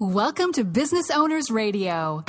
Welcome 0.00 0.52
to 0.52 0.64
Business 0.64 1.10
Owners 1.10 1.50
Radio. 1.50 2.24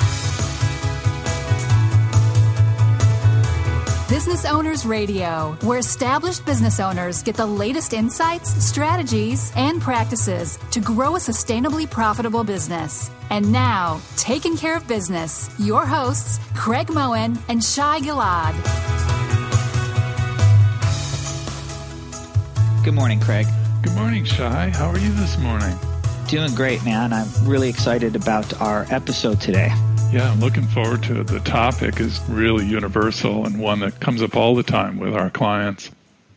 Business 4.10 4.44
Owners 4.44 4.84
Radio, 4.84 5.56
where 5.62 5.78
established 5.78 6.44
business 6.44 6.80
owners 6.80 7.22
get 7.22 7.34
the 7.34 7.46
latest 7.46 7.94
insights, 7.94 8.50
strategies, 8.62 9.50
and 9.56 9.80
practices 9.80 10.58
to 10.70 10.80
grow 10.80 11.16
a 11.16 11.18
sustainably 11.18 11.88
profitable 11.88 12.44
business. 12.44 13.10
And 13.30 13.50
now, 13.50 14.02
taking 14.18 14.54
care 14.54 14.76
of 14.76 14.86
business, 14.86 15.48
your 15.58 15.86
hosts, 15.86 16.40
Craig 16.54 16.90
Moen 16.90 17.38
and 17.48 17.64
Shai 17.64 18.00
Gilad. 18.00 18.52
Good 22.84 22.92
morning, 22.92 23.18
Craig. 23.18 23.46
Good 23.82 23.94
morning, 23.94 24.26
Shai. 24.26 24.68
How 24.68 24.90
are 24.90 24.98
you 24.98 25.10
this 25.12 25.38
morning? 25.38 25.74
Doing 26.32 26.54
great, 26.54 26.82
man. 26.82 27.12
I'm 27.12 27.28
really 27.44 27.68
excited 27.68 28.16
about 28.16 28.58
our 28.58 28.86
episode 28.88 29.38
today. 29.38 29.66
Yeah, 30.10 30.32
I'm 30.32 30.40
looking 30.40 30.66
forward 30.66 31.02
to 31.02 31.20
it. 31.20 31.26
The 31.26 31.40
topic 31.40 32.00
is 32.00 32.22
really 32.26 32.64
universal 32.64 33.44
and 33.44 33.60
one 33.60 33.80
that 33.80 34.00
comes 34.00 34.22
up 34.22 34.34
all 34.34 34.54
the 34.54 34.62
time 34.62 34.98
with 34.98 35.12
our 35.14 35.28
clients. 35.28 35.90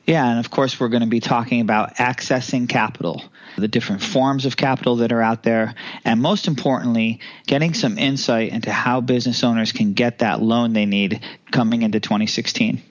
Yeah, 0.05 0.29
and 0.29 0.37
of 0.37 0.51
course, 0.51 0.81
we're 0.81 0.89
going 0.89 1.03
to 1.03 1.07
be 1.07 1.21
talking 1.21 1.61
about 1.61 1.95
accessing 1.95 2.67
capital, 2.67 3.23
the 3.57 3.69
different 3.69 4.03
forms 4.03 4.45
of 4.45 4.57
capital 4.57 4.97
that 4.97 5.13
are 5.13 5.21
out 5.21 5.43
there, 5.43 5.75
and 6.03 6.21
most 6.21 6.49
importantly, 6.49 7.21
getting 7.47 7.73
some 7.73 7.97
insight 7.97 8.51
into 8.51 8.73
how 8.73 8.99
business 8.99 9.45
owners 9.45 9.71
can 9.71 9.93
get 9.93 10.19
that 10.19 10.41
loan 10.41 10.73
they 10.73 10.85
need 10.85 11.21
coming 11.51 11.83
into 11.83 12.01
2016. 12.01 12.81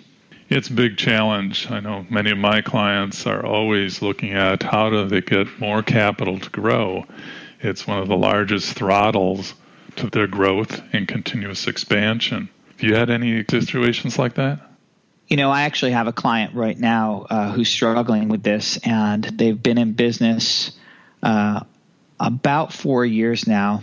It's 0.55 0.69
a 0.69 0.73
big 0.73 0.97
challenge. 0.97 1.69
I 1.69 1.81
know 1.81 2.07
many 2.09 2.31
of 2.31 2.39
my 2.39 2.63
clients 2.63 3.27
are 3.27 3.45
always 3.45 4.01
looking 4.01 4.35
at 4.35 4.63
how 4.63 4.89
do 4.89 5.05
they 5.09 5.21
get 5.21 5.49
more 5.59 5.83
capital 5.83 6.39
to 6.39 6.49
grow. 6.49 7.07
It's 7.59 7.89
one 7.89 7.99
of 7.99 8.07
the 8.07 8.17
largest 8.17 8.75
throttles 8.75 9.55
to 9.97 10.09
their 10.09 10.29
growth 10.29 10.81
and 10.93 11.09
continuous 11.09 11.67
expansion. 11.67 12.49
Have 12.69 12.83
you 12.85 12.95
had 12.95 13.11
any 13.11 13.45
situations 13.51 14.17
like 14.17 14.35
that? 14.35 14.61
You 15.27 15.39
know, 15.39 15.51
I 15.51 15.63
actually 15.63 15.91
have 15.91 16.07
a 16.07 16.13
client 16.13 16.55
right 16.55 16.79
now 16.79 17.27
uh, 17.29 17.51
who's 17.51 17.69
struggling 17.69 18.29
with 18.29 18.45
this, 18.45 18.79
and 18.85 19.25
they've 19.25 19.61
been 19.61 19.77
in 19.77 19.95
business 19.95 20.71
uh, 21.25 21.65
about 22.21 22.73
four 22.73 23.05
years 23.05 23.49
now. 23.49 23.83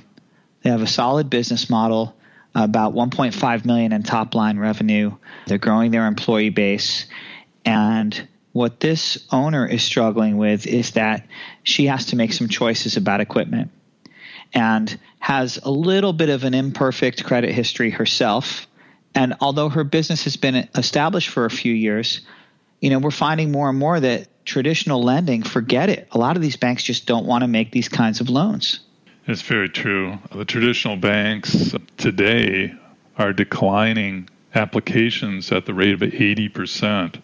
They 0.61 0.69
have 0.69 0.81
a 0.81 0.87
solid 0.87 1.29
business 1.29 1.69
model 1.69 2.15
about 2.53 2.93
1.5 2.93 3.65
million 3.65 3.93
in 3.93 4.03
top 4.03 4.35
line 4.35 4.57
revenue. 4.57 5.15
They're 5.47 5.57
growing 5.57 5.91
their 5.91 6.07
employee 6.07 6.49
base 6.49 7.05
and 7.65 8.27
what 8.53 8.79
this 8.79 9.25
owner 9.31 9.65
is 9.65 9.83
struggling 9.83 10.37
with 10.37 10.67
is 10.67 10.91
that 10.91 11.25
she 11.63 11.87
has 11.87 12.07
to 12.07 12.15
make 12.15 12.33
some 12.33 12.49
choices 12.49 12.97
about 12.97 13.21
equipment 13.21 13.71
and 14.53 14.99
has 15.19 15.57
a 15.63 15.71
little 15.71 16.11
bit 16.11 16.29
of 16.29 16.43
an 16.43 16.53
imperfect 16.53 17.23
credit 17.23 17.51
history 17.51 17.91
herself. 17.91 18.67
And 19.15 19.35
although 19.39 19.69
her 19.69 19.83
business 19.83 20.25
has 20.25 20.35
been 20.35 20.67
established 20.75 21.29
for 21.29 21.45
a 21.45 21.49
few 21.49 21.73
years, 21.73 22.21
you 22.81 22.89
know, 22.89 22.99
we're 22.99 23.11
finding 23.11 23.51
more 23.51 23.69
and 23.69 23.77
more 23.77 23.99
that 23.99 24.27
traditional 24.45 25.01
lending, 25.01 25.43
forget 25.43 25.89
it. 25.89 26.09
A 26.11 26.17
lot 26.17 26.35
of 26.35 26.41
these 26.41 26.57
banks 26.57 26.83
just 26.83 27.05
don't 27.05 27.25
want 27.25 27.43
to 27.43 27.47
make 27.47 27.71
these 27.71 27.87
kinds 27.87 28.19
of 28.19 28.29
loans. 28.29 28.79
It's 29.27 29.43
very 29.43 29.69
true. 29.69 30.17
The 30.31 30.45
traditional 30.45 30.95
banks 30.95 31.75
today 31.97 32.73
are 33.19 33.33
declining 33.33 34.27
applications 34.55 35.51
at 35.51 35.67
the 35.67 35.75
rate 35.75 35.93
of 35.93 35.99
80%, 35.99 37.21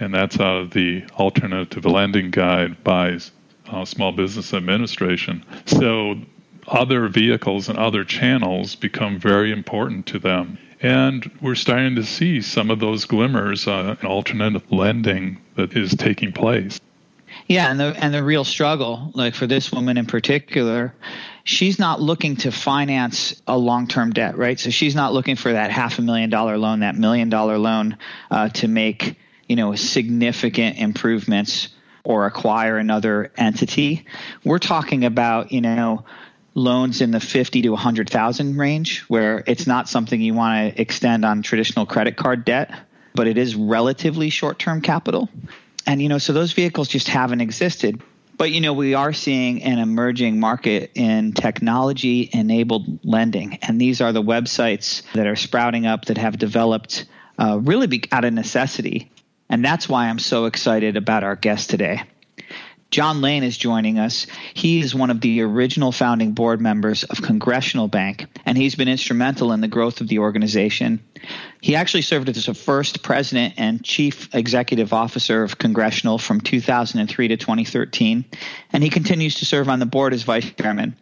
and 0.00 0.14
that's 0.14 0.38
out 0.38 0.58
of 0.58 0.70
the 0.72 1.04
Alternative 1.12 1.84
Lending 1.86 2.30
Guide 2.30 2.84
by 2.84 3.18
uh, 3.70 3.86
Small 3.86 4.12
Business 4.12 4.52
Administration. 4.52 5.44
So 5.64 6.16
other 6.68 7.08
vehicles 7.08 7.70
and 7.70 7.78
other 7.78 8.04
channels 8.04 8.74
become 8.74 9.18
very 9.18 9.50
important 9.50 10.04
to 10.06 10.18
them. 10.18 10.58
And 10.82 11.30
we're 11.40 11.54
starting 11.54 11.94
to 11.96 12.04
see 12.04 12.42
some 12.42 12.70
of 12.70 12.80
those 12.80 13.06
glimmers 13.06 13.66
uh, 13.66 13.96
in 13.98 14.06
alternative 14.06 14.70
lending 14.70 15.40
that 15.56 15.74
is 15.74 15.94
taking 15.94 16.32
place. 16.32 16.78
Yeah, 17.46 17.70
and 17.70 17.78
the 17.78 17.94
and 17.96 18.14
the 18.14 18.24
real 18.24 18.44
struggle, 18.44 19.10
like 19.14 19.34
for 19.34 19.46
this 19.46 19.70
woman 19.70 19.98
in 19.98 20.06
particular, 20.06 20.94
she's 21.44 21.78
not 21.78 22.00
looking 22.00 22.36
to 22.36 22.50
finance 22.50 23.40
a 23.46 23.56
long 23.56 23.86
term 23.86 24.12
debt, 24.12 24.38
right? 24.38 24.58
So 24.58 24.70
she's 24.70 24.94
not 24.94 25.12
looking 25.12 25.36
for 25.36 25.52
that 25.52 25.70
half 25.70 25.98
a 25.98 26.02
million 26.02 26.30
dollar 26.30 26.56
loan, 26.56 26.80
that 26.80 26.96
million 26.96 27.28
dollar 27.28 27.58
loan 27.58 27.98
uh, 28.30 28.48
to 28.50 28.68
make 28.68 29.16
you 29.46 29.56
know 29.56 29.74
significant 29.74 30.78
improvements 30.78 31.68
or 32.02 32.24
acquire 32.26 32.78
another 32.78 33.30
entity. 33.36 34.06
We're 34.42 34.58
talking 34.58 35.04
about 35.04 35.52
you 35.52 35.60
know 35.60 36.04
loans 36.54 37.00
in 37.00 37.10
the 37.10 37.18
50 37.18 37.62
to 37.62 37.70
100,000 37.70 38.56
range 38.56 39.00
where 39.08 39.42
it's 39.46 39.66
not 39.66 39.88
something 39.88 40.20
you 40.20 40.34
want 40.34 40.74
to 40.74 40.80
extend 40.80 41.24
on 41.24 41.42
traditional 41.42 41.84
credit 41.84 42.16
card 42.16 42.44
debt, 42.44 42.72
but 43.12 43.26
it 43.26 43.36
is 43.36 43.56
relatively 43.56 44.30
short-term 44.30 44.80
capital. 44.80 45.28
And, 45.86 46.00
you 46.00 46.08
know, 46.08 46.18
so 46.18 46.32
those 46.32 46.52
vehicles 46.52 46.88
just 46.88 47.08
haven't 47.08 47.40
existed. 47.40 48.02
But, 48.36 48.50
you 48.50 48.60
know, 48.60 48.72
we 48.72 48.94
are 48.94 49.12
seeing 49.12 49.62
an 49.62 49.78
emerging 49.78 50.40
market 50.40 50.90
in 50.94 51.32
technology 51.32 52.28
enabled 52.32 53.04
lending. 53.04 53.58
And 53.62 53.80
these 53.80 54.00
are 54.00 54.12
the 54.12 54.22
websites 54.22 55.02
that 55.12 55.26
are 55.26 55.36
sprouting 55.36 55.86
up 55.86 56.06
that 56.06 56.18
have 56.18 56.38
developed 56.38 57.06
uh, 57.38 57.58
really 57.62 58.02
out 58.10 58.24
of 58.24 58.32
necessity. 58.32 59.10
And 59.48 59.64
that's 59.64 59.88
why 59.88 60.08
I'm 60.08 60.18
so 60.18 60.46
excited 60.46 60.96
about 60.96 61.22
our 61.22 61.36
guest 61.36 61.70
today. 61.70 62.02
John 62.94 63.20
Lane 63.20 63.42
is 63.42 63.58
joining 63.58 63.98
us. 63.98 64.28
He 64.54 64.78
is 64.78 64.94
one 64.94 65.10
of 65.10 65.20
the 65.20 65.40
original 65.40 65.90
founding 65.90 66.30
board 66.30 66.60
members 66.60 67.02
of 67.02 67.22
Congressional 67.22 67.88
Bank, 67.88 68.26
and 68.46 68.56
he's 68.56 68.76
been 68.76 68.86
instrumental 68.86 69.50
in 69.50 69.60
the 69.60 69.66
growth 69.66 70.00
of 70.00 70.06
the 70.06 70.20
organization. 70.20 71.02
He 71.60 71.74
actually 71.74 72.02
served 72.02 72.28
as 72.28 72.46
the 72.46 72.54
first 72.54 73.02
president 73.02 73.54
and 73.56 73.82
chief 73.82 74.32
executive 74.32 74.92
officer 74.92 75.42
of 75.42 75.58
Congressional 75.58 76.18
from 76.18 76.40
2003 76.40 77.26
to 77.26 77.36
2013, 77.36 78.24
and 78.72 78.84
he 78.84 78.90
continues 78.90 79.34
to 79.40 79.44
serve 79.44 79.68
on 79.68 79.80
the 79.80 79.86
board 79.86 80.14
as 80.14 80.22
vice 80.22 80.48
chairman. 80.52 80.94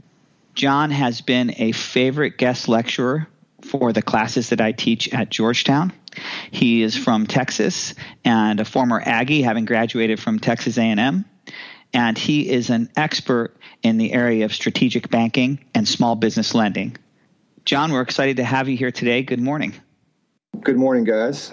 John 0.54 0.90
has 0.92 1.20
been 1.20 1.52
a 1.58 1.72
favorite 1.72 2.38
guest 2.38 2.70
lecturer 2.70 3.28
for 3.66 3.92
the 3.92 4.00
classes 4.00 4.48
that 4.48 4.62
I 4.62 4.72
teach 4.72 5.12
at 5.12 5.28
Georgetown. 5.28 5.92
He 6.52 6.82
is 6.82 6.96
from 6.96 7.26
Texas 7.26 7.94
and 8.24 8.60
a 8.60 8.64
former 8.64 9.02
Aggie, 9.04 9.42
having 9.42 9.66
graduated 9.66 10.20
from 10.20 10.38
Texas 10.38 10.78
A&M 10.78 11.26
and 11.92 12.16
he 12.16 12.48
is 12.48 12.70
an 12.70 12.90
expert 12.96 13.56
in 13.82 13.98
the 13.98 14.12
area 14.12 14.44
of 14.44 14.54
strategic 14.54 15.10
banking 15.10 15.58
and 15.74 15.86
small 15.86 16.14
business 16.14 16.54
lending. 16.54 16.96
John, 17.64 17.92
we're 17.92 18.02
excited 18.02 18.38
to 18.38 18.44
have 18.44 18.68
you 18.68 18.76
here 18.76 18.90
today. 18.90 19.22
Good 19.22 19.40
morning. 19.40 19.74
Good 20.60 20.76
morning, 20.76 21.04
guys. 21.04 21.52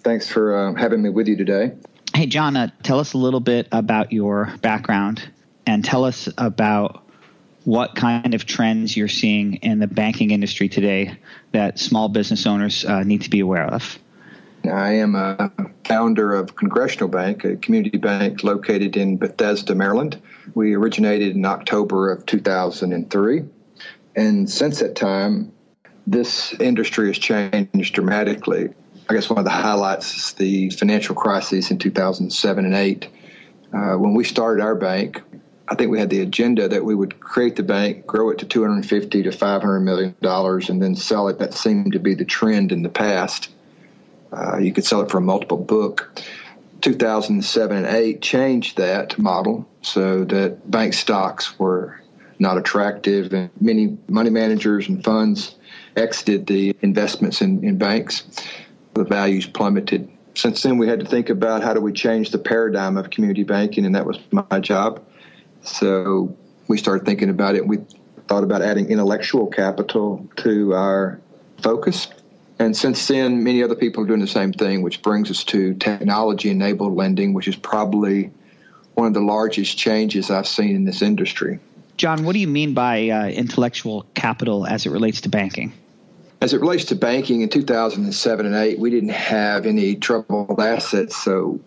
Thanks 0.00 0.28
for 0.28 0.56
uh, 0.56 0.74
having 0.74 1.02
me 1.02 1.08
with 1.08 1.28
you 1.28 1.36
today. 1.36 1.72
Hey, 2.14 2.26
John, 2.26 2.56
uh, 2.56 2.70
tell 2.82 3.00
us 3.00 3.12
a 3.12 3.18
little 3.18 3.40
bit 3.40 3.68
about 3.72 4.12
your 4.12 4.52
background 4.62 5.28
and 5.66 5.84
tell 5.84 6.04
us 6.04 6.28
about 6.38 7.04
what 7.64 7.96
kind 7.96 8.34
of 8.34 8.46
trends 8.46 8.96
you're 8.96 9.08
seeing 9.08 9.54
in 9.56 9.80
the 9.80 9.88
banking 9.88 10.30
industry 10.30 10.68
today 10.68 11.18
that 11.52 11.78
small 11.78 12.08
business 12.08 12.46
owners 12.46 12.84
uh, 12.84 13.02
need 13.02 13.22
to 13.22 13.30
be 13.30 13.40
aware 13.40 13.66
of. 13.66 13.98
I 14.70 14.92
am 14.92 15.14
a 15.14 15.50
founder 15.84 16.34
of 16.34 16.56
Congressional 16.56 17.08
Bank, 17.08 17.44
a 17.44 17.56
community 17.56 17.98
bank 17.98 18.44
located 18.44 18.96
in 18.96 19.16
Bethesda, 19.16 19.74
Maryland. 19.74 20.20
We 20.54 20.74
originated 20.74 21.36
in 21.36 21.44
October 21.44 22.10
of 22.10 22.26
2003. 22.26 23.44
And 24.16 24.48
since 24.48 24.80
that 24.80 24.96
time, 24.96 25.52
this 26.06 26.54
industry 26.60 27.08
has 27.08 27.18
changed 27.18 27.94
dramatically. 27.94 28.70
I 29.08 29.14
guess 29.14 29.28
one 29.28 29.38
of 29.38 29.44
the 29.44 29.50
highlights 29.50 30.16
is 30.16 30.32
the 30.32 30.70
financial 30.70 31.14
crisis 31.14 31.70
in 31.70 31.78
2007 31.78 32.64
and 32.64 32.74
8. 32.74 33.08
Uh, 33.72 33.94
when 33.96 34.14
we 34.14 34.24
started 34.24 34.62
our 34.62 34.74
bank, 34.74 35.20
I 35.68 35.74
think 35.74 35.90
we 35.90 35.98
had 35.98 36.10
the 36.10 36.20
agenda 36.20 36.68
that 36.68 36.84
we 36.84 36.94
would 36.94 37.18
create 37.20 37.56
the 37.56 37.62
bank, 37.62 38.06
grow 38.06 38.30
it 38.30 38.38
to 38.38 38.46
250 38.46 39.22
to 39.24 39.32
500 39.32 39.80
million 39.80 40.14
dollars, 40.22 40.68
and 40.68 40.80
then 40.80 40.94
sell 40.94 41.28
it. 41.28 41.38
That 41.38 41.54
seemed 41.54 41.92
to 41.92 41.98
be 41.98 42.14
the 42.14 42.24
trend 42.24 42.70
in 42.70 42.82
the 42.82 42.88
past. 42.88 43.50
Uh, 44.36 44.58
you 44.58 44.72
could 44.72 44.84
sell 44.84 45.00
it 45.00 45.10
for 45.10 45.18
a 45.18 45.22
multiple 45.22 45.56
book. 45.56 46.10
2007 46.82 47.76
and 47.76 47.86
8 47.86 48.20
changed 48.20 48.76
that 48.76 49.18
model 49.18 49.66
so 49.80 50.24
that 50.24 50.70
bank 50.70 50.92
stocks 50.92 51.58
were 51.58 52.00
not 52.38 52.58
attractive, 52.58 53.32
and 53.32 53.50
many 53.60 53.96
money 54.08 54.28
managers 54.28 54.88
and 54.88 55.02
funds 55.02 55.56
exited 55.96 56.46
the 56.46 56.76
investments 56.82 57.40
in, 57.40 57.64
in 57.64 57.78
banks. 57.78 58.24
The 58.92 59.04
values 59.04 59.46
plummeted. 59.46 60.10
Since 60.34 60.62
then, 60.62 60.76
we 60.76 60.86
had 60.86 61.00
to 61.00 61.06
think 61.06 61.30
about 61.30 61.62
how 61.62 61.72
do 61.72 61.80
we 61.80 61.92
change 61.92 62.30
the 62.30 62.38
paradigm 62.38 62.98
of 62.98 63.08
community 63.08 63.42
banking, 63.42 63.86
and 63.86 63.94
that 63.94 64.04
was 64.04 64.18
my 64.30 64.60
job. 64.60 65.02
So 65.62 66.36
we 66.68 66.76
started 66.76 67.06
thinking 67.06 67.30
about 67.30 67.54
it. 67.54 67.66
We 67.66 67.78
thought 68.28 68.44
about 68.44 68.60
adding 68.60 68.90
intellectual 68.90 69.46
capital 69.46 70.28
to 70.36 70.74
our 70.74 71.20
focus 71.62 72.08
and 72.58 72.76
since 72.76 73.06
then, 73.06 73.44
many 73.44 73.62
other 73.62 73.74
people 73.74 74.02
are 74.02 74.06
doing 74.06 74.20
the 74.20 74.26
same 74.26 74.52
thing, 74.52 74.82
which 74.82 75.02
brings 75.02 75.30
us 75.30 75.44
to 75.44 75.74
technology 75.74 76.50
enabled 76.50 76.94
lending, 76.94 77.34
which 77.34 77.48
is 77.48 77.56
probably 77.56 78.30
one 78.94 79.06
of 79.06 79.14
the 79.14 79.20
largest 79.20 79.76
changes 79.76 80.30
I've 80.30 80.48
seen 80.48 80.74
in 80.74 80.84
this 80.84 81.02
industry. 81.02 81.58
John, 81.98 82.24
what 82.24 82.32
do 82.32 82.38
you 82.38 82.48
mean 82.48 82.72
by 82.72 83.10
uh, 83.10 83.26
intellectual 83.28 84.06
capital 84.14 84.66
as 84.66 84.86
it 84.86 84.90
relates 84.90 85.20
to 85.22 85.28
banking? 85.28 85.72
As 86.40 86.54
it 86.54 86.60
relates 86.60 86.86
to 86.86 86.94
banking 86.94 87.42
in 87.42 87.48
2007 87.48 88.46
and 88.46 88.54
8, 88.54 88.78
we 88.78 88.90
didn't 88.90 89.10
have 89.10 89.66
any 89.66 89.94
troubled 89.94 90.60
assets, 90.60 91.16
so 91.16 91.60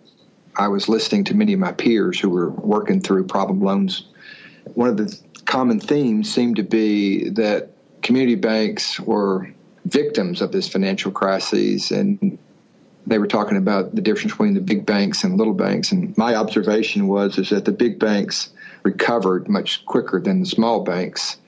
I 0.56 0.68
was 0.68 0.88
listening 0.88 1.24
to 1.24 1.34
many 1.34 1.52
of 1.52 1.60
my 1.60 1.72
peers 1.72 2.18
who 2.18 2.30
were 2.30 2.50
working 2.50 3.00
through 3.00 3.26
problem 3.26 3.60
loans. 3.60 4.06
One 4.74 4.88
of 4.88 4.96
the 4.96 5.16
common 5.44 5.80
themes 5.80 6.32
seemed 6.32 6.56
to 6.56 6.62
be 6.62 7.28
that 7.30 7.70
community 8.02 8.36
banks 8.36 8.98
were 9.00 9.52
victims 9.84 10.40
of 10.40 10.52
this 10.52 10.68
financial 10.68 11.10
crisis 11.10 11.90
and 11.90 12.38
they 13.06 13.18
were 13.18 13.26
talking 13.26 13.56
about 13.56 13.94
the 13.94 14.02
difference 14.02 14.32
between 14.32 14.54
the 14.54 14.60
big 14.60 14.84
banks 14.84 15.24
and 15.24 15.38
little 15.38 15.54
banks 15.54 15.90
and 15.90 16.16
my 16.18 16.34
observation 16.34 17.08
was 17.08 17.38
is 17.38 17.48
that 17.48 17.64
the 17.64 17.72
big 17.72 17.98
banks 17.98 18.50
recovered 18.82 19.48
much 19.48 19.84
quicker 19.86 20.20
than 20.20 20.40
the 20.40 20.46
small 20.46 20.82
banks 20.82 21.38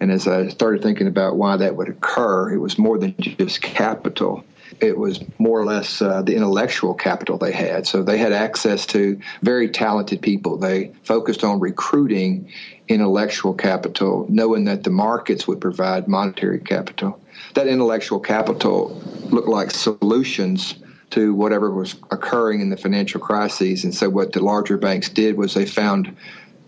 and 0.00 0.12
as 0.12 0.28
I 0.28 0.48
started 0.48 0.82
thinking 0.82 1.06
about 1.06 1.36
why 1.36 1.56
that 1.56 1.76
would 1.76 1.88
occur, 1.88 2.52
it 2.52 2.58
was 2.58 2.78
more 2.78 2.98
than 2.98 3.14
just 3.18 3.62
capital. 3.62 4.44
It 4.80 4.96
was 4.96 5.20
more 5.38 5.58
or 5.60 5.64
less 5.64 6.00
uh, 6.00 6.22
the 6.22 6.36
intellectual 6.36 6.94
capital 6.94 7.36
they 7.36 7.52
had. 7.52 7.86
So 7.86 8.02
they 8.02 8.18
had 8.18 8.32
access 8.32 8.86
to 8.86 9.18
very 9.42 9.68
talented 9.68 10.20
people. 10.22 10.56
They 10.56 10.92
focused 11.02 11.42
on 11.42 11.58
recruiting 11.58 12.52
intellectual 12.88 13.54
capital, 13.54 14.26
knowing 14.28 14.64
that 14.64 14.84
the 14.84 14.90
markets 14.90 15.46
would 15.46 15.60
provide 15.60 16.08
monetary 16.08 16.58
capital. 16.58 17.20
That 17.54 17.66
intellectual 17.66 18.20
capital 18.20 19.00
looked 19.30 19.48
like 19.48 19.70
solutions 19.70 20.74
to 21.10 21.34
whatever 21.34 21.70
was 21.70 21.96
occurring 22.10 22.60
in 22.60 22.70
the 22.70 22.76
financial 22.76 23.20
crises. 23.20 23.84
And 23.84 23.94
so 23.94 24.10
what 24.10 24.32
the 24.32 24.42
larger 24.42 24.76
banks 24.76 25.08
did 25.08 25.36
was 25.36 25.54
they 25.54 25.66
found 25.66 26.14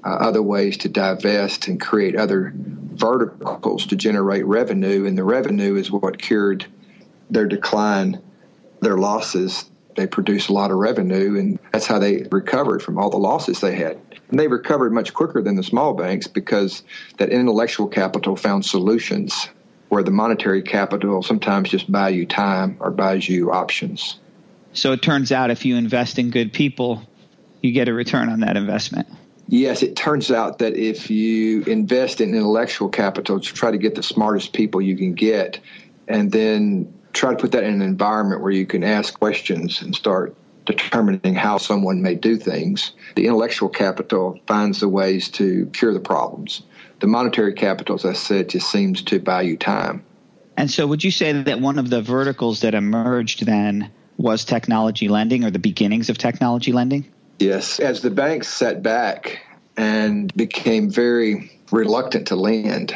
uh, 0.04 0.08
other 0.08 0.42
ways 0.42 0.76
to 0.78 0.88
divest 0.88 1.68
and 1.68 1.80
create 1.80 2.16
other 2.16 2.52
verticals 2.54 3.86
to 3.86 3.96
generate 3.96 4.46
revenue, 4.46 5.06
and 5.06 5.16
the 5.16 5.24
revenue 5.24 5.76
is 5.76 5.90
what 5.90 6.20
cured 6.20 6.66
their 7.28 7.46
decline, 7.46 8.20
their 8.80 8.96
losses. 8.96 9.69
They 9.96 10.06
produced 10.06 10.48
a 10.48 10.52
lot 10.52 10.70
of 10.70 10.78
revenue, 10.78 11.38
and 11.38 11.58
that's 11.72 11.86
how 11.86 11.98
they 11.98 12.26
recovered 12.30 12.82
from 12.82 12.98
all 12.98 13.10
the 13.10 13.18
losses 13.18 13.60
they 13.60 13.74
had. 13.74 13.98
And 14.30 14.38
they 14.38 14.48
recovered 14.48 14.92
much 14.92 15.12
quicker 15.12 15.42
than 15.42 15.56
the 15.56 15.62
small 15.62 15.94
banks 15.94 16.26
because 16.26 16.82
that 17.18 17.30
intellectual 17.30 17.88
capital 17.88 18.36
found 18.36 18.64
solutions 18.64 19.48
where 19.88 20.02
the 20.02 20.10
monetary 20.10 20.62
capital 20.62 21.22
sometimes 21.22 21.68
just 21.68 21.90
buy 21.90 22.08
you 22.08 22.24
time 22.24 22.76
or 22.80 22.90
buys 22.90 23.28
you 23.28 23.50
options. 23.50 24.20
So 24.72 24.92
it 24.92 25.02
turns 25.02 25.32
out 25.32 25.50
if 25.50 25.64
you 25.64 25.76
invest 25.76 26.18
in 26.18 26.30
good 26.30 26.52
people, 26.52 27.02
you 27.60 27.72
get 27.72 27.88
a 27.88 27.92
return 27.92 28.28
on 28.28 28.40
that 28.40 28.56
investment. 28.56 29.08
Yes, 29.48 29.82
it 29.82 29.96
turns 29.96 30.30
out 30.30 30.60
that 30.60 30.76
if 30.76 31.10
you 31.10 31.64
invest 31.64 32.20
in 32.20 32.36
intellectual 32.36 32.88
capital 32.88 33.40
to 33.40 33.52
try 33.52 33.72
to 33.72 33.78
get 33.78 33.96
the 33.96 34.02
smartest 34.02 34.52
people 34.52 34.80
you 34.80 34.96
can 34.96 35.12
get, 35.14 35.58
and 36.06 36.30
then 36.30 36.94
try 37.12 37.30
to 37.30 37.36
put 37.36 37.52
that 37.52 37.64
in 37.64 37.74
an 37.74 37.82
environment 37.82 38.42
where 38.42 38.52
you 38.52 38.66
can 38.66 38.84
ask 38.84 39.18
questions 39.18 39.82
and 39.82 39.94
start 39.94 40.34
determining 40.66 41.34
how 41.34 41.58
someone 41.58 42.02
may 42.02 42.14
do 42.14 42.36
things, 42.36 42.92
the 43.16 43.26
intellectual 43.26 43.68
capital 43.68 44.38
finds 44.46 44.80
the 44.80 44.88
ways 44.88 45.28
to 45.30 45.66
cure 45.72 45.92
the 45.92 46.00
problems. 46.00 46.62
The 47.00 47.06
monetary 47.06 47.54
capital, 47.54 47.94
as 47.94 48.04
I 48.04 48.12
said, 48.12 48.50
just 48.50 48.70
seems 48.70 49.02
to 49.02 49.18
buy 49.18 49.42
you 49.42 49.56
time. 49.56 50.04
And 50.56 50.70
so, 50.70 50.86
would 50.86 51.02
you 51.02 51.10
say 51.10 51.32
that 51.32 51.60
one 51.60 51.78
of 51.78 51.88
the 51.88 52.02
verticals 52.02 52.60
that 52.60 52.74
emerged 52.74 53.46
then 53.46 53.90
was 54.18 54.44
technology 54.44 55.08
lending 55.08 55.44
or 55.44 55.50
the 55.50 55.58
beginnings 55.58 56.10
of 56.10 56.18
technology 56.18 56.72
lending? 56.72 57.10
Yes. 57.38 57.80
As 57.80 58.02
the 58.02 58.10
banks 58.10 58.48
sat 58.48 58.82
back 58.82 59.40
and 59.78 60.32
became 60.34 60.90
very 60.90 61.50
reluctant 61.72 62.26
to 62.28 62.36
lend, 62.36 62.94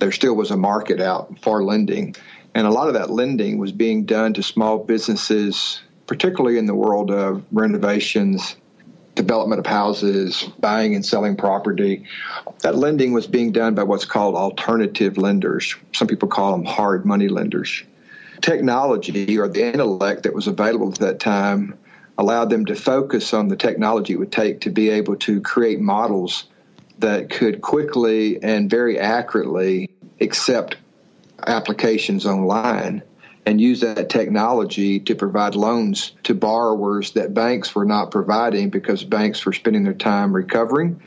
there 0.00 0.10
still 0.10 0.34
was 0.34 0.50
a 0.50 0.56
market 0.56 1.00
out 1.00 1.38
for 1.40 1.62
lending. 1.62 2.16
And 2.54 2.66
a 2.66 2.70
lot 2.70 2.88
of 2.88 2.94
that 2.94 3.10
lending 3.10 3.58
was 3.58 3.72
being 3.72 4.04
done 4.04 4.32
to 4.34 4.42
small 4.42 4.78
businesses, 4.78 5.82
particularly 6.06 6.58
in 6.58 6.66
the 6.66 6.74
world 6.74 7.10
of 7.10 7.44
renovations, 7.50 8.56
development 9.14 9.58
of 9.58 9.66
houses, 9.66 10.48
buying 10.60 10.94
and 10.94 11.04
selling 11.04 11.36
property. 11.36 12.04
That 12.62 12.76
lending 12.76 13.12
was 13.12 13.26
being 13.26 13.52
done 13.52 13.74
by 13.74 13.82
what's 13.82 14.04
called 14.04 14.34
alternative 14.34 15.18
lenders. 15.18 15.74
Some 15.92 16.08
people 16.08 16.28
call 16.28 16.52
them 16.52 16.64
hard 16.64 17.04
money 17.04 17.28
lenders. 17.28 17.82
Technology 18.40 19.38
or 19.38 19.48
the 19.48 19.72
intellect 19.72 20.24
that 20.24 20.34
was 20.34 20.46
available 20.46 20.88
at 20.88 20.98
that 20.98 21.20
time 21.20 21.76
allowed 22.18 22.50
them 22.50 22.64
to 22.66 22.74
focus 22.74 23.34
on 23.34 23.48
the 23.48 23.56
technology 23.56 24.12
it 24.12 24.18
would 24.18 24.32
take 24.32 24.60
to 24.60 24.70
be 24.70 24.90
able 24.90 25.16
to 25.16 25.40
create 25.40 25.80
models 25.80 26.44
that 26.98 27.30
could 27.30 27.60
quickly 27.60 28.40
and 28.42 28.70
very 28.70 28.98
accurately 28.98 29.90
accept 30.20 30.76
applications 31.46 32.26
online 32.26 33.02
and 33.46 33.60
use 33.60 33.80
that 33.80 34.08
technology 34.08 34.98
to 35.00 35.14
provide 35.14 35.54
loans 35.54 36.12
to 36.22 36.34
borrowers 36.34 37.12
that 37.12 37.34
banks 37.34 37.74
were 37.74 37.84
not 37.84 38.10
providing 38.10 38.70
because 38.70 39.04
banks 39.04 39.44
were 39.44 39.52
spending 39.52 39.84
their 39.84 39.92
time 39.92 40.34
recovering 40.34 41.00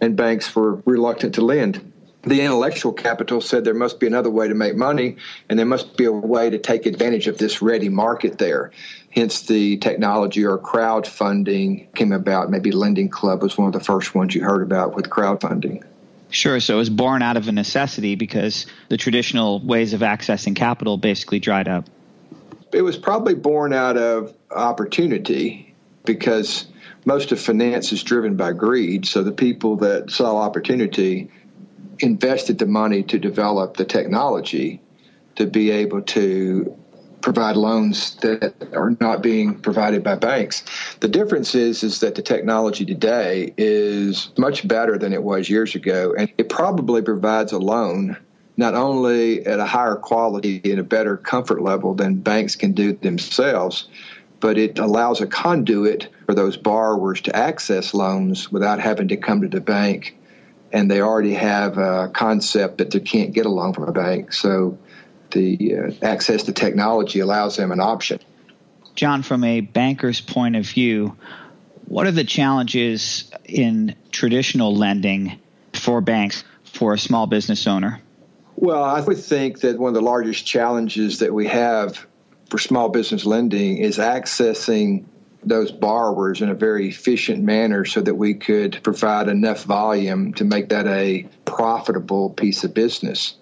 and 0.00 0.16
banks 0.16 0.54
were 0.54 0.82
reluctant 0.86 1.34
to 1.34 1.40
lend 1.40 1.92
the 2.26 2.40
intellectual 2.40 2.92
capital 2.92 3.40
said 3.40 3.64
there 3.64 3.74
must 3.74 4.00
be 4.00 4.06
another 4.06 4.30
way 4.30 4.48
to 4.48 4.54
make 4.54 4.76
money 4.76 5.16
and 5.48 5.58
there 5.58 5.66
must 5.66 5.96
be 5.96 6.06
a 6.06 6.12
way 6.12 6.48
to 6.48 6.58
take 6.58 6.86
advantage 6.86 7.26
of 7.26 7.38
this 7.38 7.60
ready 7.60 7.88
market 7.88 8.38
there. 8.38 8.70
Hence, 9.10 9.42
the 9.42 9.76
technology 9.78 10.44
or 10.44 10.58
crowdfunding 10.58 11.94
came 11.94 12.12
about. 12.12 12.50
Maybe 12.50 12.72
Lending 12.72 13.08
Club 13.08 13.42
was 13.42 13.58
one 13.58 13.66
of 13.66 13.72
the 13.74 13.84
first 13.84 14.14
ones 14.14 14.34
you 14.34 14.42
heard 14.42 14.62
about 14.62 14.94
with 14.94 15.10
crowdfunding. 15.10 15.84
Sure. 16.34 16.58
So 16.58 16.74
it 16.74 16.78
was 16.78 16.90
born 16.90 17.22
out 17.22 17.36
of 17.36 17.46
a 17.46 17.52
necessity 17.52 18.16
because 18.16 18.66
the 18.88 18.96
traditional 18.96 19.60
ways 19.60 19.92
of 19.92 20.00
accessing 20.00 20.56
capital 20.56 20.96
basically 20.96 21.38
dried 21.38 21.68
up. 21.68 21.88
It 22.72 22.82
was 22.82 22.96
probably 22.96 23.34
born 23.34 23.72
out 23.72 23.96
of 23.96 24.34
opportunity 24.50 25.72
because 26.04 26.66
most 27.04 27.30
of 27.30 27.40
finance 27.40 27.92
is 27.92 28.02
driven 28.02 28.36
by 28.36 28.52
greed. 28.52 29.06
So 29.06 29.22
the 29.22 29.30
people 29.30 29.76
that 29.76 30.10
saw 30.10 30.38
opportunity 30.38 31.30
invested 32.00 32.58
the 32.58 32.66
money 32.66 33.04
to 33.04 33.18
develop 33.20 33.76
the 33.76 33.84
technology 33.84 34.80
to 35.36 35.46
be 35.46 35.70
able 35.70 36.02
to 36.02 36.76
provide 37.24 37.56
loans 37.56 38.16
that 38.16 38.54
are 38.74 38.94
not 39.00 39.22
being 39.22 39.58
provided 39.58 40.04
by 40.04 40.14
banks. 40.14 40.62
The 41.00 41.08
difference 41.08 41.54
is 41.54 41.82
is 41.82 42.00
that 42.00 42.16
the 42.16 42.20
technology 42.20 42.84
today 42.84 43.54
is 43.56 44.28
much 44.36 44.68
better 44.68 44.98
than 44.98 45.14
it 45.14 45.22
was 45.22 45.48
years 45.48 45.74
ago 45.74 46.14
and 46.18 46.30
it 46.36 46.50
probably 46.50 47.00
provides 47.00 47.50
a 47.52 47.58
loan 47.58 48.18
not 48.58 48.74
only 48.74 49.44
at 49.46 49.58
a 49.58 49.64
higher 49.64 49.96
quality 49.96 50.60
and 50.64 50.78
a 50.78 50.84
better 50.84 51.16
comfort 51.16 51.62
level 51.62 51.94
than 51.94 52.16
banks 52.16 52.56
can 52.56 52.72
do 52.72 52.92
themselves, 52.92 53.88
but 54.40 54.58
it 54.58 54.78
allows 54.78 55.22
a 55.22 55.26
conduit 55.26 56.10
for 56.26 56.34
those 56.34 56.58
borrowers 56.58 57.22
to 57.22 57.34
access 57.34 57.94
loans 57.94 58.52
without 58.52 58.80
having 58.80 59.08
to 59.08 59.16
come 59.16 59.40
to 59.40 59.48
the 59.48 59.62
bank 59.62 60.14
and 60.74 60.90
they 60.90 61.00
already 61.00 61.32
have 61.32 61.78
a 61.78 62.10
concept 62.12 62.78
that 62.78 62.90
they 62.90 63.00
can't 63.00 63.32
get 63.32 63.46
a 63.46 63.48
loan 63.48 63.72
from 63.72 63.84
a 63.84 63.92
bank. 63.92 64.32
So 64.32 64.76
the 65.34 65.76
uh, 65.76 65.92
access 66.02 66.44
to 66.44 66.52
technology 66.52 67.20
allows 67.20 67.56
them 67.56 67.70
an 67.70 67.80
option. 67.80 68.18
John, 68.94 69.22
from 69.22 69.44
a 69.44 69.60
banker's 69.60 70.20
point 70.20 70.56
of 70.56 70.66
view, 70.66 71.16
what 71.86 72.06
are 72.06 72.12
the 72.12 72.24
challenges 72.24 73.30
in 73.44 73.94
traditional 74.10 74.74
lending 74.74 75.38
for 75.74 76.00
banks 76.00 76.44
for 76.64 76.94
a 76.94 76.98
small 76.98 77.26
business 77.26 77.66
owner? 77.66 78.00
Well, 78.56 78.82
I 78.82 79.00
would 79.00 79.18
think 79.18 79.60
that 79.60 79.78
one 79.78 79.88
of 79.88 79.94
the 79.94 80.00
largest 80.00 80.46
challenges 80.46 81.18
that 81.18 81.34
we 81.34 81.46
have 81.48 82.06
for 82.48 82.58
small 82.58 82.88
business 82.88 83.26
lending 83.26 83.78
is 83.78 83.98
accessing 83.98 85.04
those 85.42 85.70
borrowers 85.70 86.40
in 86.40 86.48
a 86.48 86.54
very 86.54 86.88
efficient 86.88 87.42
manner 87.42 87.84
so 87.84 88.00
that 88.00 88.14
we 88.14 88.34
could 88.34 88.80
provide 88.82 89.28
enough 89.28 89.64
volume 89.64 90.32
to 90.34 90.44
make 90.44 90.70
that 90.70 90.86
a 90.86 91.26
profitable 91.44 92.30
piece 92.30 92.64
of 92.64 92.72
business. 92.72 93.34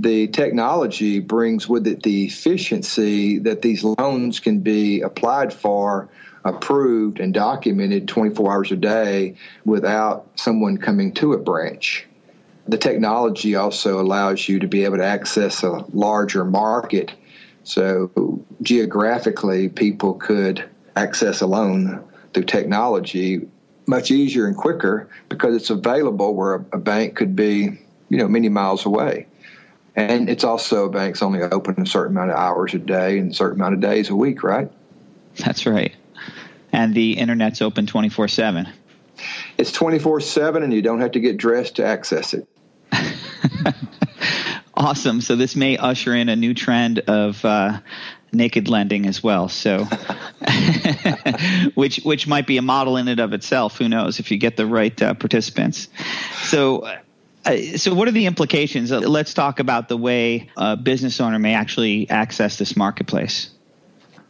The 0.00 0.28
technology 0.28 1.18
brings 1.18 1.68
with 1.68 1.86
it 1.86 2.02
the 2.02 2.24
efficiency 2.24 3.38
that 3.40 3.60
these 3.60 3.84
loans 3.84 4.40
can 4.40 4.60
be 4.60 5.02
applied 5.02 5.52
for, 5.52 6.08
approved, 6.46 7.20
and 7.20 7.34
documented 7.34 8.08
24 8.08 8.50
hours 8.50 8.72
a 8.72 8.76
day 8.76 9.34
without 9.66 10.26
someone 10.36 10.78
coming 10.78 11.12
to 11.12 11.34
a 11.34 11.38
branch. 11.38 12.06
The 12.66 12.78
technology 12.78 13.56
also 13.56 14.00
allows 14.00 14.48
you 14.48 14.58
to 14.60 14.66
be 14.66 14.84
able 14.84 14.96
to 14.96 15.04
access 15.04 15.62
a 15.62 15.84
larger 15.92 16.46
market. 16.46 17.12
So, 17.64 18.42
geographically, 18.62 19.68
people 19.68 20.14
could 20.14 20.64
access 20.96 21.42
a 21.42 21.46
loan 21.46 22.02
through 22.32 22.44
technology 22.44 23.46
much 23.86 24.10
easier 24.10 24.46
and 24.46 24.56
quicker 24.56 25.10
because 25.28 25.54
it's 25.54 25.68
available 25.68 26.34
where 26.34 26.54
a, 26.54 26.78
bank 26.78 27.16
could 27.16 27.36
be, 27.36 27.78
you 28.08 28.16
know, 28.16 28.28
many 28.28 28.48
miles 28.48 28.86
away. 28.86 29.26
And 29.96 30.28
it's 30.30 30.44
also 30.44 30.88
banks 30.88 31.22
only 31.22 31.42
open 31.42 31.80
a 31.80 31.86
certain 31.86 32.16
amount 32.16 32.30
of 32.30 32.36
hours 32.36 32.74
a 32.74 32.78
day 32.78 33.18
and 33.18 33.32
a 33.32 33.34
certain 33.34 33.60
amount 33.60 33.74
of 33.74 33.80
days 33.80 34.08
a 34.08 34.16
week, 34.16 34.42
right? 34.42 34.70
That's 35.36 35.66
right. 35.66 35.94
And 36.72 36.94
the 36.94 37.18
internet's 37.18 37.60
open 37.60 37.86
24 37.86 38.28
7. 38.28 38.68
It's 39.58 39.72
24 39.72 40.20
7, 40.20 40.62
and 40.62 40.72
you 40.72 40.82
don't 40.82 41.00
have 41.00 41.12
to 41.12 41.20
get 41.20 41.36
dressed 41.36 41.76
to 41.76 41.84
access 41.84 42.34
it. 42.34 42.48
awesome. 44.74 45.20
So 45.20 45.36
this 45.36 45.56
may 45.56 45.76
usher 45.76 46.14
in 46.14 46.28
a 46.28 46.36
new 46.36 46.54
trend 46.54 47.00
of 47.00 47.44
uh, 47.44 47.80
naked 48.32 48.68
lending 48.68 49.06
as 49.06 49.22
well. 49.22 49.48
So, 49.48 49.84
which 51.74 51.98
which 51.98 52.26
might 52.26 52.46
be 52.46 52.56
a 52.56 52.62
model 52.62 52.96
in 52.96 53.08
and 53.08 53.20
of 53.20 53.32
itself. 53.32 53.78
Who 53.78 53.88
knows 53.88 54.20
if 54.20 54.30
you 54.30 54.38
get 54.38 54.56
the 54.56 54.66
right 54.66 55.00
uh, 55.02 55.14
participants? 55.14 55.88
So. 56.44 56.88
Uh, 57.44 57.56
so, 57.76 57.94
what 57.94 58.06
are 58.06 58.12
the 58.12 58.26
implications? 58.26 58.92
Uh, 58.92 59.00
let's 59.00 59.34
talk 59.34 59.60
about 59.60 59.88
the 59.88 59.96
way 59.96 60.50
a 60.56 60.76
business 60.76 61.20
owner 61.20 61.38
may 61.38 61.54
actually 61.54 62.08
access 62.10 62.58
this 62.58 62.76
marketplace. 62.76 63.50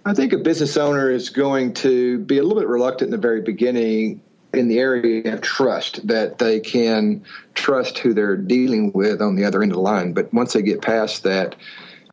I 0.05 0.15
think 0.15 0.33
a 0.33 0.39
business 0.39 0.77
owner 0.77 1.11
is 1.11 1.29
going 1.29 1.75
to 1.75 2.19
be 2.21 2.39
a 2.39 2.43
little 2.43 2.59
bit 2.59 2.69
reluctant 2.69 3.09
in 3.09 3.11
the 3.11 3.19
very 3.19 3.43
beginning 3.43 4.23
in 4.53 4.69
the 4.69 4.79
area 4.79 5.35
of 5.35 5.41
trust 5.41 6.07
that 6.09 6.39
they 6.39 6.61
can 6.61 7.25
trust 7.55 7.99
who 7.99 8.15
they're 8.15 8.37
dealing 8.37 8.93
with 8.93 9.21
on 9.21 9.37
the 9.37 9.45
other 9.45 9.63
end 9.63 9.73
of 9.73 9.77
the 9.77 9.83
line. 9.83 10.13
But 10.13 10.33
once 10.33 10.53
they 10.53 10.63
get 10.63 10.83
past 10.83 11.23
that, 11.25 11.55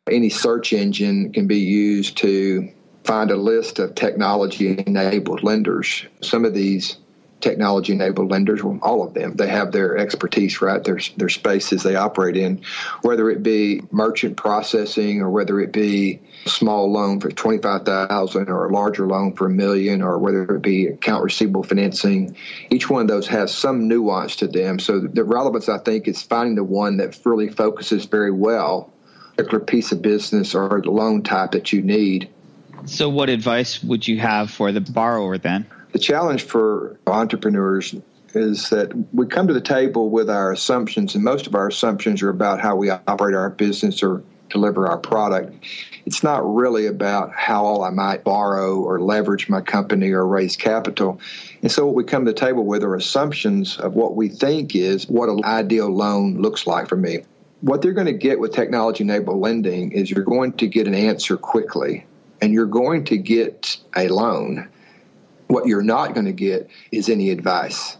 any 0.09 0.29
search 0.29 0.73
engine 0.73 1.31
can 1.31 1.47
be 1.47 1.59
used 1.59 2.17
to 2.17 2.69
find 3.03 3.31
a 3.31 3.37
list 3.37 3.79
of 3.79 3.95
technology 3.95 4.83
enabled 4.85 5.43
lenders. 5.43 6.05
Some 6.21 6.45
of 6.45 6.53
these 6.53 6.97
technology 7.39 7.93
enabled 7.93 8.31
lenders, 8.31 8.63
well, 8.63 8.79
all 8.81 9.05
of 9.05 9.13
them, 9.13 9.35
they 9.35 9.47
have 9.47 9.71
their 9.71 9.97
expertise, 9.97 10.61
right? 10.61 10.83
Their, 10.83 10.99
their 11.17 11.29
spaces 11.29 11.83
they 11.83 11.95
operate 11.95 12.35
in, 12.35 12.61
whether 13.01 13.29
it 13.29 13.43
be 13.43 13.81
merchant 13.91 14.37
processing 14.37 15.21
or 15.21 15.29
whether 15.29 15.59
it 15.59 15.71
be 15.71 16.19
small 16.45 16.91
loan 16.91 17.19
for 17.19 17.29
25000 17.29 18.49
or 18.49 18.65
a 18.67 18.73
larger 18.73 19.07
loan 19.07 19.33
for 19.33 19.47
a 19.47 19.49
million 19.49 20.01
or 20.01 20.17
whether 20.17 20.43
it 20.55 20.61
be 20.61 20.87
account 20.87 21.23
receivable 21.23 21.63
financing. 21.63 22.35
Each 22.69 22.89
one 22.89 23.01
of 23.01 23.07
those 23.07 23.27
has 23.27 23.53
some 23.53 23.87
nuance 23.87 24.35
to 24.37 24.47
them. 24.47 24.79
So 24.79 24.99
the 24.99 25.23
relevance, 25.23 25.69
I 25.69 25.77
think, 25.77 26.07
is 26.07 26.21
finding 26.21 26.55
the 26.55 26.63
one 26.63 26.97
that 26.97 27.19
really 27.25 27.49
focuses 27.49 28.05
very 28.05 28.31
well 28.31 28.91
particular 29.37 29.63
piece 29.63 29.91
of 29.91 30.01
business 30.01 30.55
or 30.55 30.81
the 30.83 30.91
loan 30.91 31.21
type 31.21 31.51
that 31.51 31.71
you 31.71 31.81
need. 31.81 32.29
So, 32.85 33.09
what 33.09 33.29
advice 33.29 33.83
would 33.83 34.07
you 34.07 34.19
have 34.19 34.49
for 34.49 34.71
the 34.71 34.81
borrower 34.81 35.37
then? 35.37 35.65
The 35.91 35.99
challenge 35.99 36.43
for 36.43 36.99
entrepreneurs 37.07 37.95
is 38.33 38.69
that 38.69 38.91
we 39.13 39.25
come 39.25 39.47
to 39.47 39.53
the 39.53 39.61
table 39.61 40.09
with 40.09 40.29
our 40.29 40.51
assumptions, 40.51 41.15
and 41.15 41.23
most 41.23 41.47
of 41.47 41.55
our 41.55 41.67
assumptions 41.67 42.21
are 42.21 42.29
about 42.29 42.59
how 42.59 42.75
we 42.75 42.89
operate 42.89 43.35
our 43.35 43.49
business 43.49 44.03
or 44.03 44.21
deliver 44.49 44.87
our 44.87 44.97
product. 44.97 45.53
It's 46.05 46.23
not 46.23 46.39
really 46.55 46.85
about 46.87 47.33
how 47.33 47.81
I 47.83 47.89
might 47.89 48.23
borrow 48.23 48.79
or 48.79 48.99
leverage 48.99 49.49
my 49.49 49.61
company 49.61 50.11
or 50.11 50.25
raise 50.25 50.55
capital. 50.55 51.19
And 51.61 51.71
so, 51.71 51.85
what 51.85 51.95
we 51.95 52.03
come 52.03 52.25
to 52.25 52.31
the 52.31 52.37
table 52.37 52.65
with 52.65 52.83
are 52.83 52.95
assumptions 52.95 53.77
of 53.77 53.93
what 53.93 54.15
we 54.15 54.29
think 54.29 54.75
is 54.75 55.07
what 55.07 55.29
an 55.29 55.43
ideal 55.43 55.89
loan 55.89 56.41
looks 56.41 56.67
like 56.67 56.87
for 56.87 56.95
me. 56.95 57.19
What 57.61 57.81
they're 57.81 57.93
going 57.93 58.07
to 58.07 58.13
get 58.13 58.39
with 58.39 58.53
technology 58.53 59.03
enabled 59.03 59.39
lending 59.39 59.91
is 59.91 60.11
you're 60.11 60.23
going 60.23 60.53
to 60.53 60.67
get 60.67 60.87
an 60.87 60.93
answer 60.93 61.37
quickly 61.37 62.05
and 62.41 62.53
you're 62.53 62.67
going 62.67 63.03
to 63.05 63.17
get 63.17 63.77
a 63.95 64.07
loan 64.09 64.69
what 65.47 65.67
you're 65.67 65.81
not 65.81 66.13
going 66.13 66.25
to 66.25 66.33
get 66.33 66.69
is 66.91 67.09
any 67.09 67.31
advice. 67.31 67.97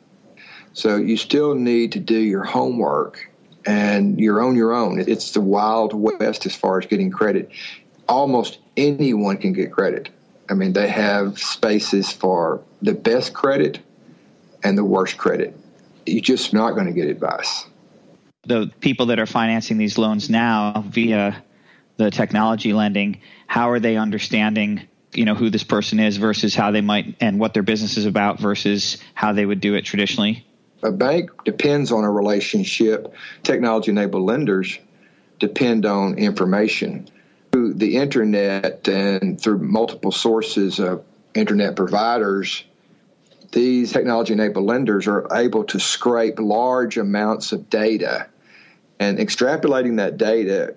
So 0.74 0.98
you 0.98 1.18
still 1.18 1.56
need 1.56 1.92
to 1.94 2.00
do 2.00 2.18
your 2.18 2.44
homework 2.44 3.30
and 3.66 4.20
you're 4.20 4.42
on 4.42 4.56
your 4.56 4.74
own. 4.74 5.00
It's 5.00 5.32
the 5.32 5.42
wild 5.42 5.94
west 5.94 6.46
as 6.46 6.56
far 6.56 6.80
as 6.80 6.86
getting 6.86 7.10
credit. 7.10 7.50
Almost 8.08 8.60
anyone 8.78 9.38
can 9.38 9.54
get 9.54 9.72
credit. 9.72 10.10
I 10.50 10.54
mean, 10.54 10.74
they 10.74 10.88
have 10.88 11.40
spaces 11.40 12.12
for 12.12 12.64
the 12.82 12.94
best 12.94 13.34
credit 13.34 13.80
and 14.64 14.78
the 14.78 14.86
worst 14.86 15.18
credit. 15.18 15.58
You're 16.06 16.22
just 16.22 16.54
not 16.54 16.72
going 16.72 16.86
to 16.86 16.94
get 16.94 17.10
advice. 17.10 17.66
The 18.44 18.72
people 18.80 19.08
that 19.08 19.20
are 19.20 19.26
financing 19.26 19.78
these 19.78 19.98
loans 19.98 20.30
now 20.30 20.86
via 20.88 21.44
the 21.98 22.12
technology 22.12 22.72
lending, 22.72 23.20
how 23.48 23.70
are 23.72 23.80
they 23.80 23.98
understanding 23.98 24.88
you 25.14 25.26
know 25.26 25.36
who 25.36 25.50
this 25.50 25.64
person 25.64 26.00
is 26.00 26.18
versus 26.18 26.56
how 26.56 26.72
they 26.72 26.82
might 26.82 27.16
and 27.22 27.40
what 27.40 27.54
their 27.54 27.64
business 27.64 27.98
is 27.98 28.06
about 28.06 28.40
versus 28.40 28.98
how 29.14 29.34
they 29.34 29.46
would 29.46 29.62
do 29.62 29.76
it 29.76 29.84
traditionally? 29.84 30.46
A 30.84 30.92
bank 30.92 31.32
depends 31.44 31.92
on 31.92 32.04
a 32.04 32.12
relationship. 32.12 33.14
Technology 33.44 33.92
enabled 33.92 34.24
lenders 34.24 34.78
depend 35.40 35.86
on 35.86 36.18
information. 36.18 37.08
Through 37.52 37.76
the 37.76 37.98
internet 37.98 38.88
and 38.88 39.40
through 39.42 39.60
multiple 39.60 40.12
sources 40.12 40.80
of 40.80 41.04
internet 41.34 41.76
providers 41.76 42.64
these 43.52 43.92
technology 43.92 44.34
enabled 44.34 44.66
lenders 44.66 45.08
are 45.08 45.28
able 45.34 45.64
to 45.66 45.80
scrape 45.80 46.40
large 46.40 46.98
amounts 46.98 47.52
of 47.52 47.70
data. 47.70 48.28
And 49.00 49.18
extrapolating 49.20 49.98
that 49.98 50.18
data 50.18 50.76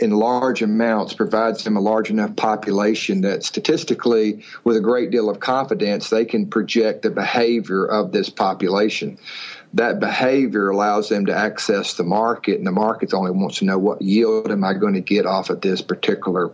in 0.00 0.10
large 0.10 0.62
amounts 0.62 1.12
provides 1.12 1.62
them 1.62 1.76
a 1.76 1.80
large 1.80 2.10
enough 2.10 2.34
population 2.34 3.20
that 3.20 3.44
statistically, 3.44 4.42
with 4.64 4.76
a 4.76 4.80
great 4.80 5.10
deal 5.10 5.28
of 5.28 5.40
confidence, 5.40 6.08
they 6.08 6.24
can 6.24 6.46
project 6.46 7.02
the 7.02 7.10
behavior 7.10 7.84
of 7.84 8.12
this 8.12 8.30
population. 8.30 9.18
That 9.74 10.00
behavior 10.00 10.70
allows 10.70 11.08
them 11.10 11.26
to 11.26 11.36
access 11.36 11.94
the 11.94 12.04
market, 12.04 12.58
and 12.58 12.66
the 12.66 12.72
market 12.72 13.12
only 13.14 13.30
wants 13.30 13.58
to 13.58 13.66
know 13.66 13.78
what 13.78 14.02
yield 14.02 14.50
am 14.50 14.64
I 14.64 14.74
going 14.74 14.94
to 14.94 15.00
get 15.00 15.26
off 15.26 15.50
of 15.50 15.60
this 15.60 15.82
particular 15.82 16.50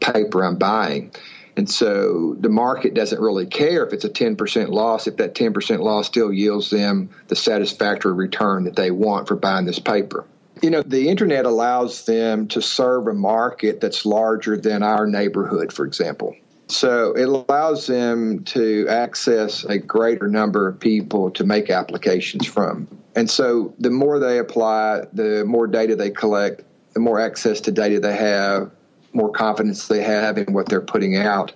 paper 0.00 0.44
I'm 0.44 0.56
buying. 0.56 1.12
And 1.56 1.68
so 1.68 2.36
the 2.38 2.48
market 2.48 2.94
doesn't 2.94 3.20
really 3.20 3.46
care 3.46 3.84
if 3.84 3.92
it's 3.92 4.04
a 4.04 4.10
10% 4.10 4.68
loss, 4.68 5.06
if 5.06 5.16
that 5.16 5.34
10% 5.34 5.80
loss 5.80 6.06
still 6.06 6.32
yields 6.32 6.70
them 6.70 7.10
the 7.28 7.34
satisfactory 7.34 8.12
return 8.12 8.64
that 8.64 8.76
they 8.76 8.92
want 8.92 9.26
for 9.26 9.34
buying 9.34 9.66
this 9.66 9.80
paper. 9.80 10.24
You 10.62 10.70
know, 10.70 10.82
the 10.82 11.08
internet 11.08 11.44
allows 11.44 12.04
them 12.04 12.48
to 12.48 12.60
serve 12.60 13.06
a 13.06 13.14
market 13.14 13.80
that's 13.80 14.04
larger 14.04 14.56
than 14.56 14.82
our 14.82 15.06
neighborhood, 15.06 15.72
for 15.72 15.84
example. 15.84 16.34
So 16.68 17.12
it 17.12 17.28
allows 17.28 17.86
them 17.86 18.44
to 18.44 18.86
access 18.88 19.64
a 19.64 19.78
greater 19.78 20.28
number 20.28 20.68
of 20.68 20.78
people 20.78 21.30
to 21.30 21.44
make 21.44 21.70
applications 21.70 22.46
from. 22.46 22.88
And 23.14 23.30
so 23.30 23.74
the 23.78 23.90
more 23.90 24.18
they 24.18 24.38
apply, 24.38 25.04
the 25.12 25.44
more 25.46 25.66
data 25.66 25.96
they 25.96 26.10
collect, 26.10 26.62
the 26.92 27.00
more 27.00 27.20
access 27.20 27.60
to 27.62 27.72
data 27.72 28.00
they 28.00 28.16
have, 28.16 28.70
more 29.12 29.30
confidence 29.30 29.88
they 29.88 30.02
have 30.02 30.36
in 30.36 30.52
what 30.52 30.68
they're 30.68 30.80
putting 30.80 31.16
out. 31.16 31.52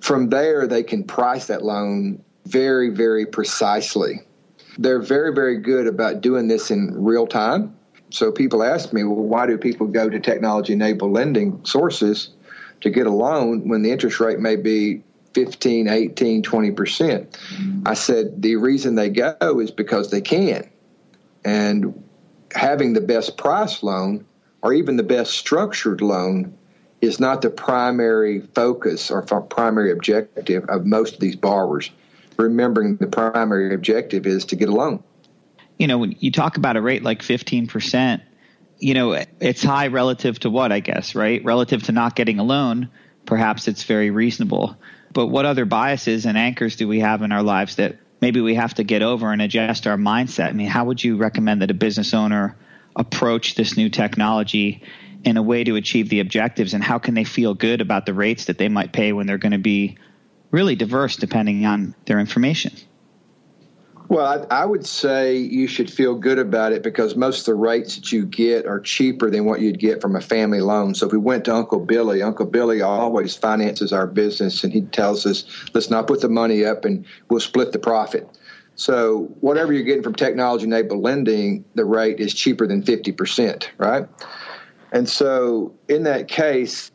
From 0.00 0.28
there, 0.28 0.66
they 0.66 0.82
can 0.82 1.04
price 1.04 1.46
that 1.46 1.64
loan 1.64 2.22
very, 2.46 2.90
very 2.90 3.24
precisely. 3.24 4.20
They're 4.76 5.00
very, 5.00 5.32
very 5.32 5.58
good 5.58 5.86
about 5.86 6.20
doing 6.20 6.48
this 6.48 6.70
in 6.70 6.92
real 7.02 7.26
time 7.26 7.74
so 8.12 8.30
people 8.30 8.62
ask 8.62 8.92
me, 8.92 9.04
well, 9.04 9.16
why 9.16 9.46
do 9.46 9.56
people 9.56 9.86
go 9.86 10.08
to 10.08 10.20
technology 10.20 10.74
enabled 10.74 11.12
lending 11.12 11.64
sources 11.64 12.30
to 12.82 12.90
get 12.90 13.06
a 13.06 13.10
loan 13.10 13.68
when 13.68 13.82
the 13.82 13.90
interest 13.90 14.20
rate 14.20 14.38
may 14.38 14.56
be 14.56 15.02
15, 15.32 15.88
18, 15.88 16.42
20%? 16.42 16.74
Mm-hmm. 16.76 17.88
I 17.88 17.94
said 17.94 18.42
the 18.42 18.56
reason 18.56 18.96
they 18.96 19.08
go 19.08 19.34
is 19.60 19.70
because 19.70 20.10
they 20.10 20.20
can. 20.20 20.68
And 21.44 22.04
having 22.54 22.92
the 22.92 23.00
best 23.00 23.38
price 23.38 23.82
loan 23.82 24.26
or 24.60 24.74
even 24.74 24.96
the 24.96 25.02
best 25.02 25.32
structured 25.32 26.02
loan 26.02 26.54
is 27.00 27.18
not 27.18 27.40
the 27.40 27.50
primary 27.50 28.40
focus 28.54 29.10
or 29.10 29.22
primary 29.22 29.90
objective 29.90 30.64
of 30.68 30.84
most 30.84 31.14
of 31.14 31.20
these 31.20 31.34
borrowers. 31.34 31.90
Remembering 32.36 32.96
the 32.96 33.06
primary 33.06 33.74
objective 33.74 34.26
is 34.26 34.44
to 34.44 34.56
get 34.56 34.68
a 34.68 34.72
loan 34.72 35.02
you 35.78 35.86
know, 35.86 35.98
when 35.98 36.16
you 36.20 36.30
talk 36.30 36.56
about 36.56 36.76
a 36.76 36.82
rate 36.82 37.02
like 37.02 37.22
15%, 37.22 38.22
you 38.78 38.94
know, 38.94 39.24
it's 39.40 39.62
high 39.62 39.86
relative 39.86 40.38
to 40.40 40.50
what, 40.50 40.72
I 40.72 40.80
guess, 40.80 41.14
right? 41.14 41.44
Relative 41.44 41.82
to 41.84 41.92
not 41.92 42.16
getting 42.16 42.38
a 42.38 42.44
loan, 42.44 42.88
perhaps 43.26 43.68
it's 43.68 43.84
very 43.84 44.10
reasonable. 44.10 44.76
But 45.12 45.28
what 45.28 45.44
other 45.44 45.64
biases 45.64 46.26
and 46.26 46.36
anchors 46.36 46.76
do 46.76 46.88
we 46.88 47.00
have 47.00 47.22
in 47.22 47.32
our 47.32 47.42
lives 47.42 47.76
that 47.76 47.98
maybe 48.20 48.40
we 48.40 48.54
have 48.54 48.74
to 48.74 48.84
get 48.84 49.02
over 49.02 49.32
and 49.32 49.42
adjust 49.42 49.86
our 49.86 49.96
mindset? 49.96 50.48
I 50.48 50.52
mean, 50.52 50.66
how 50.66 50.84
would 50.86 51.02
you 51.02 51.16
recommend 51.16 51.62
that 51.62 51.70
a 51.70 51.74
business 51.74 52.14
owner 52.14 52.56
approach 52.96 53.54
this 53.54 53.76
new 53.76 53.88
technology 53.88 54.82
in 55.24 55.36
a 55.36 55.42
way 55.42 55.64
to 55.64 55.76
achieve 55.76 56.08
the 56.08 56.20
objectives? 56.20 56.74
And 56.74 56.82
how 56.82 56.98
can 56.98 57.14
they 57.14 57.24
feel 57.24 57.54
good 57.54 57.80
about 57.80 58.06
the 58.06 58.14
rates 58.14 58.46
that 58.46 58.58
they 58.58 58.68
might 58.68 58.92
pay 58.92 59.12
when 59.12 59.26
they're 59.26 59.38
going 59.38 59.52
to 59.52 59.58
be 59.58 59.96
really 60.50 60.76
diverse 60.76 61.16
depending 61.16 61.64
on 61.66 61.94
their 62.06 62.18
information? 62.18 62.72
Well, 64.12 64.46
I, 64.50 64.62
I, 64.62 64.66
would 64.66 64.84
say 64.84 65.38
you 65.38 65.66
should 65.66 65.90
feel 65.90 66.14
good 66.14 66.38
about 66.38 66.72
it 66.72 66.82
because 66.82 67.16
most 67.16 67.38
of 67.38 67.44
the 67.46 67.54
rates 67.54 67.96
that 67.96 68.12
you 68.12 68.26
get 68.26 68.66
are 68.66 68.78
cheaper 68.78 69.30
than 69.30 69.46
what 69.46 69.62
you'd 69.62 69.78
get 69.78 70.02
from 70.02 70.16
a 70.16 70.20
family 70.20 70.60
loan. 70.60 70.94
So 70.94 71.06
if 71.06 71.12
we 71.12 71.18
went 71.18 71.46
to 71.46 71.54
Uncle 71.54 71.80
Billy, 71.80 72.20
Uncle 72.20 72.44
Billy 72.44 72.82
always 72.82 73.34
finances 73.34 73.90
our 73.90 74.06
business 74.06 74.64
and 74.64 74.70
he 74.70 74.82
tells 74.82 75.24
us, 75.24 75.44
let's 75.72 75.88
not 75.88 76.06
put 76.06 76.20
the 76.20 76.28
money 76.28 76.62
up 76.62 76.84
and 76.84 77.06
we'll 77.30 77.40
split 77.40 77.72
the 77.72 77.78
profit. 77.78 78.28
So 78.74 79.34
whatever 79.40 79.72
you're 79.72 79.82
getting 79.82 80.02
from 80.02 80.14
technology 80.14 80.66
enabled 80.66 81.00
lending, 81.00 81.64
the 81.74 81.86
rate 81.86 82.20
is 82.20 82.34
cheaper 82.34 82.66
than 82.66 82.82
50%, 82.82 83.66
right? 83.78 84.06
And 84.92 85.08
so 85.08 85.72
in 85.88 86.02
that 86.02 86.28
case, 86.28 86.90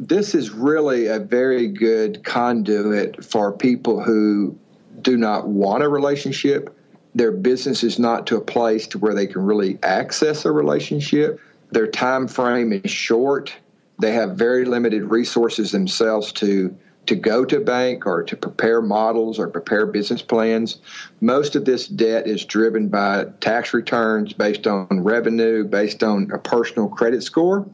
this 0.00 0.34
is 0.34 0.50
really 0.50 1.06
a 1.06 1.20
very 1.20 1.68
good 1.68 2.24
conduit 2.24 3.24
for 3.24 3.52
people 3.52 4.02
who 4.02 4.58
do 5.02 5.16
not 5.16 5.48
want 5.48 5.82
a 5.82 5.88
relationship, 5.88 6.74
Their 7.14 7.32
business 7.32 7.82
is 7.82 7.98
not 7.98 8.26
to 8.26 8.36
a 8.36 8.42
place 8.42 8.86
to 8.88 8.98
where 8.98 9.14
they 9.14 9.26
can 9.26 9.42
really 9.42 9.78
access 9.82 10.44
a 10.44 10.52
relationship. 10.52 11.40
Their 11.70 11.86
time 11.86 12.28
frame 12.28 12.72
is 12.72 12.90
short. 12.90 13.54
They 13.98 14.12
have 14.12 14.36
very 14.36 14.66
limited 14.66 15.04
resources 15.04 15.72
themselves 15.72 16.30
to 16.32 16.76
to 17.06 17.14
go 17.14 17.44
to 17.44 17.60
bank 17.60 18.04
or 18.04 18.24
to 18.24 18.36
prepare 18.36 18.82
models 18.82 19.38
or 19.38 19.48
prepare 19.48 19.86
business 19.86 20.22
plans. 20.22 20.78
Most 21.20 21.54
of 21.54 21.64
this 21.64 21.86
debt 21.86 22.26
is 22.26 22.44
driven 22.44 22.88
by 22.88 23.26
tax 23.40 23.72
returns 23.72 24.32
based 24.32 24.66
on 24.66 24.88
revenue, 24.90 25.64
based 25.64 26.02
on 26.02 26.28
a 26.32 26.38
personal 26.38 26.88
credit 26.88 27.22
score. 27.22 27.64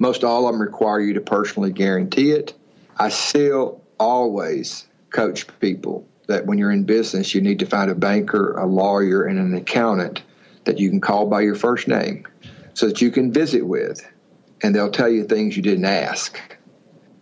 Most 0.00 0.24
all 0.24 0.46
of 0.46 0.52
them 0.52 0.60
require 0.60 1.00
you 1.00 1.14
to 1.14 1.20
personally 1.20 1.72
guarantee 1.72 2.32
it. 2.32 2.52
I 2.98 3.10
still 3.10 3.80
always 3.98 4.88
coach 5.10 5.46
people 5.60 6.04
that 6.30 6.46
when 6.46 6.58
you're 6.58 6.70
in 6.70 6.84
business, 6.84 7.34
you 7.34 7.40
need 7.40 7.58
to 7.60 7.66
find 7.66 7.90
a 7.90 7.94
banker, 7.94 8.56
a 8.56 8.66
lawyer, 8.66 9.24
and 9.24 9.38
an 9.38 9.54
accountant 9.54 10.22
that 10.64 10.78
you 10.78 10.90
can 10.90 11.00
call 11.00 11.26
by 11.26 11.40
your 11.42 11.54
first 11.54 11.88
name 11.88 12.26
so 12.74 12.86
that 12.86 13.00
you 13.00 13.10
can 13.10 13.32
visit 13.32 13.66
with, 13.66 14.06
and 14.62 14.74
they'll 14.74 14.90
tell 14.90 15.08
you 15.08 15.24
things 15.24 15.56
you 15.56 15.62
didn't 15.62 15.84
ask. 15.84 16.40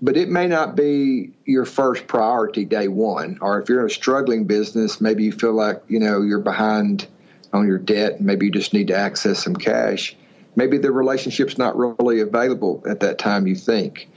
But 0.01 0.17
it 0.17 0.29
may 0.29 0.47
not 0.47 0.77
be 0.77 1.33
your 1.45 1.65
first 1.65 2.07
priority 2.07 2.65
day 2.65 2.89
one, 2.89 3.39
or 3.41 3.61
if 3.61 3.69
you're 3.69 3.81
in 3.81 3.87
a 3.87 3.91
struggling 3.91 4.45
business, 4.45 5.01
maybe 5.01 5.25
you 5.25 5.33
feel 5.33 5.55
like 5.55 5.83
you 5.89 5.99
know 5.99 6.23
you're 6.23 6.39
behind 6.39 7.07
on 7.53 7.67
your 7.67 7.79
debt, 7.79 8.21
maybe 8.21 8.47
you 8.47 8.53
just 8.53 8.73
need 8.73 8.89
to 8.89 8.97
access 8.97 9.43
some 9.43 9.57
cash 9.57 10.17
maybe 10.59 10.77
the 10.77 10.91
relationship's 10.91 11.57
not 11.57 11.77
really 11.77 12.21
available 12.21 12.83
at 12.87 12.99
that 12.99 13.17
time 13.17 13.47
you 13.47 13.55
think. 13.55 14.09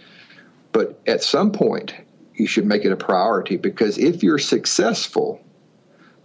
But 0.71 0.99
at 1.05 1.21
some 1.21 1.51
point, 1.51 1.93
you 2.41 2.47
should 2.47 2.65
make 2.65 2.83
it 2.83 2.91
a 2.91 2.97
priority 2.97 3.55
because 3.55 3.99
if 3.99 4.23
you're 4.23 4.39
successful, 4.39 5.39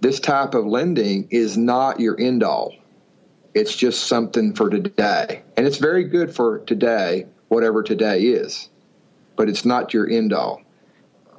this 0.01 0.19
type 0.19 0.55
of 0.55 0.65
lending 0.65 1.29
is 1.31 1.59
not 1.59 2.01
your 2.01 2.19
end 2.19 2.43
all. 2.43 2.75
It's 3.53 3.77
just 3.77 4.07
something 4.07 4.55
for 4.55 4.71
today. 4.71 5.43
And 5.59 5.67
it's 5.67 5.77
very 5.77 6.05
good 6.05 6.35
for 6.35 6.61
today, 6.61 7.27
whatever 7.49 7.83
today 7.83 8.23
is, 8.23 8.71
but 9.37 9.51
it's 9.51 9.67
not 9.67 9.93
your 9.93 10.09
end 10.09 10.33
all. 10.33 10.63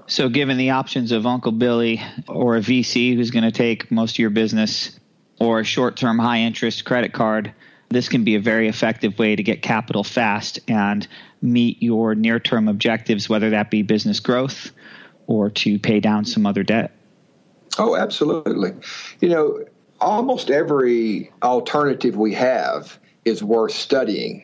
So, 0.05 0.29
given 0.29 0.57
the 0.57 0.69
options 0.69 1.11
of 1.11 1.25
Uncle 1.25 1.51
Billy 1.51 2.01
or 2.27 2.55
a 2.55 2.61
VC 2.61 3.15
who's 3.15 3.31
going 3.31 3.43
to 3.43 3.51
take 3.51 3.91
most 3.91 4.13
of 4.13 4.19
your 4.19 4.29
business 4.29 4.97
or 5.39 5.59
a 5.59 5.65
short 5.65 5.97
term 5.97 6.19
high 6.19 6.41
interest 6.41 6.85
credit 6.85 7.13
card, 7.13 7.51
this 7.89 8.09
can 8.09 8.23
be 8.23 8.35
a 8.35 8.39
very 8.39 8.67
effective 8.67 9.17
way 9.17 9.35
to 9.35 9.43
get 9.43 9.61
capital 9.61 10.03
fast 10.03 10.59
and 10.67 11.07
meet 11.41 11.81
your 11.81 12.15
near 12.15 12.39
term 12.39 12.67
objectives, 12.67 13.29
whether 13.29 13.49
that 13.49 13.71
be 13.71 13.81
business 13.81 14.19
growth 14.19 14.71
or 15.27 15.49
to 15.49 15.79
pay 15.79 15.99
down 15.99 16.25
some 16.25 16.45
other 16.45 16.63
debt. 16.63 16.91
Oh, 17.77 17.95
absolutely. 17.95 18.71
You 19.21 19.29
know, 19.29 19.65
almost 19.99 20.49
every 20.49 21.31
alternative 21.43 22.17
we 22.17 22.33
have 22.33 22.97
is 23.25 23.43
worth 23.43 23.73
studying. 23.73 24.43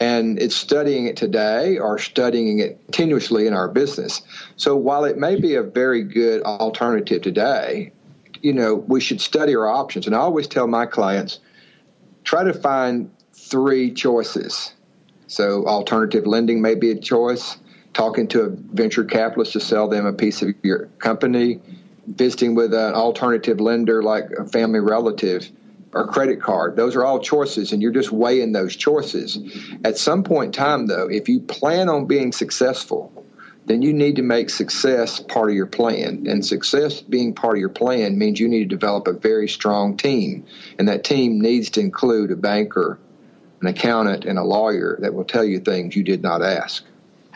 And 0.00 0.40
it's 0.40 0.56
studying 0.56 1.06
it 1.06 1.16
today 1.16 1.78
or 1.78 1.96
studying 1.98 2.58
it 2.58 2.80
continuously 2.86 3.46
in 3.46 3.54
our 3.54 3.68
business. 3.68 4.22
So 4.56 4.76
while 4.76 5.04
it 5.04 5.16
may 5.16 5.38
be 5.38 5.54
a 5.54 5.62
very 5.62 6.02
good 6.02 6.42
alternative 6.42 7.22
today, 7.22 7.92
you 8.40 8.52
know, 8.52 8.74
we 8.74 9.00
should 9.00 9.20
study 9.20 9.54
our 9.54 9.68
options. 9.68 10.06
And 10.06 10.16
I 10.16 10.18
always 10.18 10.48
tell 10.48 10.66
my 10.66 10.86
clients, 10.86 11.38
try 12.24 12.44
to 12.44 12.54
find 12.54 13.10
three 13.32 13.92
choices. 13.92 14.74
So, 15.26 15.66
alternative 15.66 16.26
lending 16.26 16.60
may 16.60 16.74
be 16.74 16.90
a 16.90 16.98
choice, 16.98 17.56
talking 17.94 18.28
to 18.28 18.42
a 18.42 18.48
venture 18.48 19.04
capitalist 19.04 19.52
to 19.54 19.60
sell 19.60 19.88
them 19.88 20.06
a 20.06 20.12
piece 20.12 20.42
of 20.42 20.54
your 20.62 20.86
company, 20.98 21.60
visiting 22.06 22.54
with 22.54 22.74
an 22.74 22.94
alternative 22.94 23.60
lender 23.60 24.02
like 24.02 24.30
a 24.38 24.44
family 24.44 24.80
relative 24.80 25.48
or 25.94 26.06
credit 26.06 26.40
card. 26.40 26.76
Those 26.76 26.96
are 26.96 27.04
all 27.04 27.20
choices, 27.20 27.72
and 27.72 27.82
you're 27.82 27.92
just 27.92 28.12
weighing 28.12 28.52
those 28.52 28.76
choices. 28.76 29.38
At 29.84 29.98
some 29.98 30.22
point 30.22 30.56
in 30.56 30.62
time, 30.62 30.86
though, 30.86 31.08
if 31.08 31.28
you 31.28 31.40
plan 31.40 31.88
on 31.88 32.06
being 32.06 32.32
successful, 32.32 33.21
then 33.66 33.82
you 33.82 33.92
need 33.92 34.16
to 34.16 34.22
make 34.22 34.50
success 34.50 35.20
part 35.20 35.50
of 35.50 35.54
your 35.54 35.66
plan. 35.66 36.26
And 36.28 36.44
success 36.44 37.00
being 37.00 37.34
part 37.34 37.56
of 37.56 37.60
your 37.60 37.68
plan 37.68 38.18
means 38.18 38.40
you 38.40 38.48
need 38.48 38.68
to 38.70 38.76
develop 38.76 39.06
a 39.06 39.12
very 39.12 39.48
strong 39.48 39.96
team. 39.96 40.44
And 40.78 40.88
that 40.88 41.04
team 41.04 41.40
needs 41.40 41.70
to 41.70 41.80
include 41.80 42.30
a 42.32 42.36
banker, 42.36 42.98
an 43.60 43.68
accountant, 43.68 44.24
and 44.24 44.38
a 44.38 44.44
lawyer 44.44 44.98
that 45.00 45.14
will 45.14 45.24
tell 45.24 45.44
you 45.44 45.60
things 45.60 45.94
you 45.94 46.02
did 46.02 46.22
not 46.22 46.42
ask. 46.42 46.84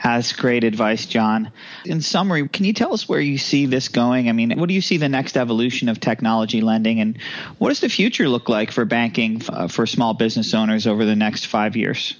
That's 0.02 0.32
great 0.34 0.62
advice, 0.62 1.06
John. 1.06 1.50
In 1.86 2.02
summary, 2.02 2.46
can 2.48 2.64
you 2.66 2.74
tell 2.74 2.92
us 2.92 3.08
where 3.08 3.20
you 3.20 3.38
see 3.38 3.66
this 3.66 3.88
going? 3.88 4.28
I 4.28 4.32
mean, 4.32 4.58
what 4.58 4.68
do 4.68 4.74
you 4.74 4.82
see 4.82 4.98
the 4.98 5.08
next 5.08 5.36
evolution 5.36 5.88
of 5.88 6.00
technology 6.00 6.60
lending, 6.60 7.00
and 7.00 7.18
what 7.58 7.70
does 7.70 7.80
the 7.80 7.88
future 7.88 8.28
look 8.28 8.48
like 8.48 8.72
for 8.72 8.84
banking 8.84 9.40
uh, 9.48 9.68
for 9.68 9.86
small 9.86 10.12
business 10.12 10.52
owners 10.52 10.86
over 10.86 11.06
the 11.06 11.16
next 11.16 11.46
five 11.46 11.76
years? 11.76 12.14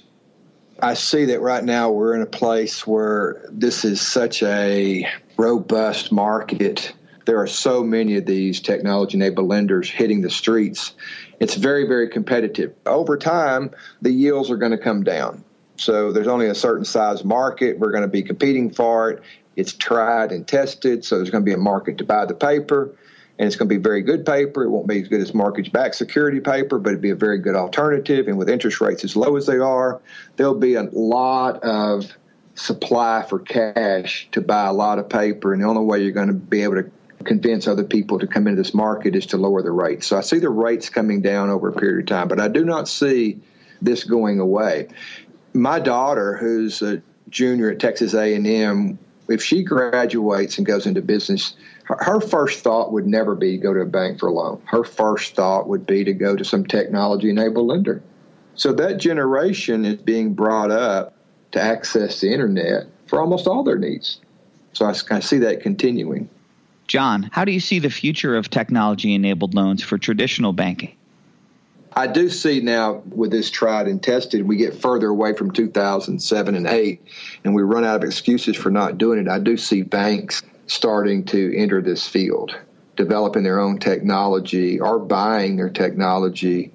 I 0.81 0.93
see 0.93 1.25
that 1.25 1.41
right 1.41 1.63
now 1.63 1.89
we're 1.89 2.13
in 2.13 2.21
a 2.21 2.27
place 2.27 2.85
where 2.85 3.43
this 3.49 3.83
is 3.83 3.99
such 3.99 4.43
a 4.43 5.07
robust 5.35 6.11
market. 6.11 6.93
There 7.25 7.41
are 7.41 7.47
so 7.47 7.83
many 7.83 8.15
of 8.17 8.27
these 8.27 8.61
technology 8.61 9.17
enabled 9.17 9.47
lenders 9.47 9.89
hitting 9.89 10.21
the 10.21 10.29
streets. 10.29 10.93
It's 11.39 11.55
very, 11.55 11.87
very 11.87 12.09
competitive. 12.09 12.73
Over 12.85 13.17
time, 13.17 13.71
the 14.03 14.11
yields 14.11 14.51
are 14.51 14.57
going 14.57 14.71
to 14.71 14.77
come 14.77 15.03
down. 15.03 15.43
So 15.77 16.11
there's 16.11 16.27
only 16.27 16.47
a 16.47 16.55
certain 16.55 16.85
size 16.85 17.23
market. 17.23 17.79
We're 17.79 17.91
going 17.91 18.03
to 18.03 18.07
be 18.07 18.21
competing 18.21 18.71
for 18.71 19.09
it. 19.11 19.23
It's 19.55 19.73
tried 19.73 20.31
and 20.31 20.47
tested. 20.47 21.03
So 21.03 21.17
there's 21.17 21.31
going 21.31 21.43
to 21.43 21.45
be 21.45 21.53
a 21.53 21.57
market 21.57 21.97
to 21.97 22.03
buy 22.03 22.25
the 22.25 22.35
paper 22.35 22.95
and 23.39 23.45
it's 23.45 23.55
going 23.55 23.69
to 23.69 23.75
be 23.75 23.81
very 23.81 24.01
good 24.01 24.25
paper. 24.25 24.63
It 24.63 24.69
won't 24.69 24.87
be 24.87 25.01
as 25.01 25.07
good 25.07 25.21
as 25.21 25.33
mortgage 25.33 25.71
backed 25.71 25.95
security 25.95 26.39
paper, 26.39 26.79
but 26.79 26.89
it'd 26.89 27.01
be 27.01 27.11
a 27.11 27.15
very 27.15 27.37
good 27.37 27.55
alternative. 27.55 28.27
And 28.27 28.37
with 28.37 28.49
interest 28.49 28.81
rates 28.81 29.03
as 29.03 29.15
low 29.15 29.35
as 29.35 29.45
they 29.45 29.57
are, 29.57 30.01
there'll 30.35 30.55
be 30.55 30.75
a 30.75 30.83
lot 30.91 31.61
of 31.63 32.11
supply 32.55 33.23
for 33.29 33.39
cash 33.39 34.27
to 34.31 34.41
buy 34.41 34.65
a 34.65 34.73
lot 34.73 34.97
of 34.97 35.07
paper. 35.07 35.53
And 35.53 35.61
the 35.61 35.67
only 35.67 35.83
way 35.83 36.01
you're 36.01 36.11
going 36.11 36.29
to 36.29 36.33
be 36.33 36.63
able 36.63 36.75
to 36.75 36.91
convince 37.23 37.67
other 37.67 37.83
people 37.83 38.17
to 38.19 38.27
come 38.27 38.47
into 38.47 38.61
this 38.61 38.73
market 38.73 39.15
is 39.15 39.25
to 39.27 39.37
lower 39.37 39.61
the 39.61 39.71
rates. 39.71 40.07
So 40.07 40.17
I 40.17 40.21
see 40.21 40.39
the 40.39 40.49
rates 40.49 40.89
coming 40.89 41.21
down 41.21 41.49
over 41.49 41.69
a 41.69 41.73
period 41.73 41.99
of 41.99 42.05
time, 42.07 42.27
but 42.27 42.39
I 42.39 42.47
do 42.47 42.65
not 42.65 42.87
see 42.87 43.39
this 43.81 44.03
going 44.03 44.39
away. 44.39 44.87
My 45.53 45.79
daughter, 45.79 46.35
who's 46.37 46.81
a 46.81 47.01
junior 47.29 47.69
at 47.69 47.79
Texas 47.79 48.13
A&M, 48.13 48.97
if 49.27 49.43
she 49.43 49.63
graduates 49.63 50.57
and 50.57 50.65
goes 50.65 50.85
into 50.85 51.01
business, 51.01 51.55
her, 51.87 52.19
first 52.19 52.59
thought 52.59 52.91
would 52.91 53.07
never 53.07 53.35
be 53.35 53.51
to 53.51 53.57
go 53.57 53.73
to 53.73 53.81
a 53.81 53.85
bank 53.85 54.19
for 54.19 54.27
a 54.27 54.31
loan. 54.31 54.61
Her 54.65 54.83
first 54.83 55.35
thought 55.35 55.67
would 55.67 55.85
be 55.85 56.03
to 56.03 56.13
go 56.13 56.35
to 56.35 56.43
some 56.43 56.65
technology 56.65 57.29
enabled 57.29 57.67
lender. 57.67 58.03
So 58.55 58.73
that 58.73 58.97
generation 58.97 59.85
is 59.85 59.95
being 59.95 60.33
brought 60.33 60.71
up 60.71 61.13
to 61.51 61.61
access 61.61 62.19
the 62.19 62.33
internet 62.33 62.87
for 63.05 63.21
almost 63.21 63.47
all 63.47 63.63
their 63.63 63.77
needs. 63.77 64.19
So 64.73 64.85
I 64.85 64.93
kind 64.93 65.21
of 65.21 65.27
see 65.27 65.37
that 65.39 65.61
continuing. 65.61 66.29
John, 66.87 67.29
how 67.31 67.45
do 67.45 67.51
you 67.51 67.59
see 67.59 67.79
the 67.79 67.89
future 67.89 68.35
of 68.35 68.49
technology 68.49 69.13
enabled 69.13 69.53
loans 69.53 69.83
for 69.83 69.97
traditional 69.97 70.53
banking? 70.53 70.95
I 71.95 72.05
do 72.07 72.29
see 72.29 72.59
now 72.61 73.01
with 73.09 73.31
this 73.31 73.49
tried 73.49 73.87
and 73.87 74.01
tested, 74.01 74.47
we 74.47 74.55
get 74.55 74.75
further 74.75 75.07
away 75.07 75.33
from 75.33 75.51
2007 75.51 76.55
and 76.55 76.67
8, 76.67 77.01
and 77.43 77.55
we 77.55 77.63
run 77.63 77.83
out 77.83 77.97
of 77.97 78.03
excuses 78.03 78.55
for 78.55 78.69
not 78.69 78.97
doing 78.97 79.19
it. 79.19 79.27
I 79.27 79.39
do 79.39 79.57
see 79.57 79.81
banks 79.81 80.43
starting 80.67 81.25
to 81.25 81.57
enter 81.57 81.81
this 81.81 82.07
field, 82.07 82.57
developing 82.95 83.43
their 83.43 83.59
own 83.59 83.79
technology 83.79 84.79
or 84.79 84.99
buying 84.99 85.55
their 85.55 85.69
technology 85.69 86.71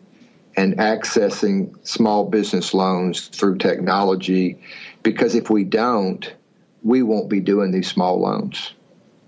and 0.57 0.77
accessing 0.79 1.75
small 1.87 2.29
business 2.29 2.75
loans 2.75 3.29
through 3.29 3.59
technology. 3.59 4.59
Because 5.03 5.35
if 5.35 5.49
we 5.51 5.65
don't, 5.65 6.35
we 6.83 7.03
won't 7.03 7.31
be 7.31 7.41
doing 7.41 7.71
these 7.71 7.89
small 7.89 8.21
loans. 8.21 8.73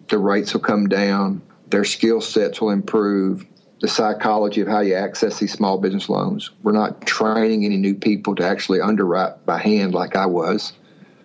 The 0.09 0.19
rates 0.19 0.53
will 0.53 0.61
come 0.61 0.89
down, 0.89 1.41
their 1.69 1.85
skill 1.85 2.21
sets 2.21 2.61
will 2.61 2.71
improve, 2.71 3.47
the 3.81 3.89
psychology 3.89 4.61
of 4.61 4.69
how 4.69 4.81
you 4.81 4.95
access 4.95 5.39
these 5.39 5.53
small 5.53 5.79
business 5.79 6.09
loans. 6.09 6.51
We're 6.63 6.73
not 6.73 7.07
training 7.07 7.65
any 7.65 7.77
new 7.77 7.95
people 7.95 8.35
to 8.37 8.47
actually 8.47 8.81
underwrite 8.81 9.45
by 9.45 9.59
hand 9.59 9.95
like 9.95 10.17
I 10.17 10.27
was. 10.27 10.73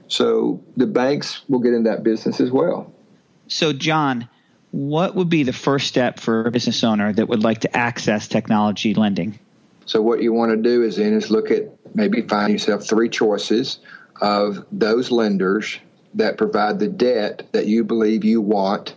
So 0.08 0.62
the 0.76 0.88
banks 0.88 1.42
will 1.48 1.60
get 1.60 1.74
in 1.74 1.84
that 1.84 2.04
business 2.04 2.42
as 2.42 2.52
well. 2.52 2.92
So, 3.50 3.74
John, 3.74 4.30
what 4.72 5.16
would 5.16 5.30
be 5.30 5.44
the 5.44 5.54
first 5.54 5.88
step 5.88 6.20
for 6.20 6.46
a 6.46 6.52
business 6.52 6.84
owner 6.84 7.12
that 7.12 7.28
would 7.28 7.44
like 7.44 7.62
to 7.62 7.76
access 7.76 8.28
technology 8.28 8.94
lending? 8.94 9.38
So, 9.86 10.02
what 10.02 10.22
you 10.22 10.32
want 10.32 10.52
to 10.52 10.58
do 10.58 10.84
is 10.84 10.98
then 10.98 11.14
is 11.14 11.32
look 11.32 11.52
at 11.52 11.64
maybe 11.96 12.22
find 12.22 12.52
yourself 12.52 12.88
three 12.88 13.10
choices 13.10 13.80
of 14.22 14.66
those 14.72 15.12
lenders 15.12 15.80
that 16.14 16.38
provide 16.38 16.80
the 16.80 16.88
debt 16.88 17.48
that 17.52 17.66
you 17.66 17.84
believe 17.84 18.24
you 18.24 18.40
want, 18.40 18.96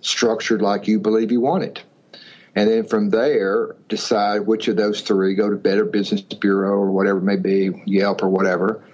structured 0.00 0.60
like 0.60 0.88
you 0.88 0.98
believe 0.98 1.30
you 1.30 1.40
want 1.40 1.62
it. 1.64 1.82
And 2.56 2.70
then 2.70 2.84
from 2.84 3.10
there, 3.10 3.74
decide 3.88 4.40
which 4.40 4.68
of 4.68 4.76
those 4.76 5.00
three 5.00 5.34
go 5.34 5.50
to 5.50 5.56
Better 5.56 5.84
Business 5.84 6.20
Bureau 6.20 6.70
or 6.70 6.90
whatever 6.90 7.18
it 7.18 7.24
may 7.24 7.36
be, 7.36 7.82
Yelp 7.84 8.22
or 8.22 8.28
whatever, 8.28 8.84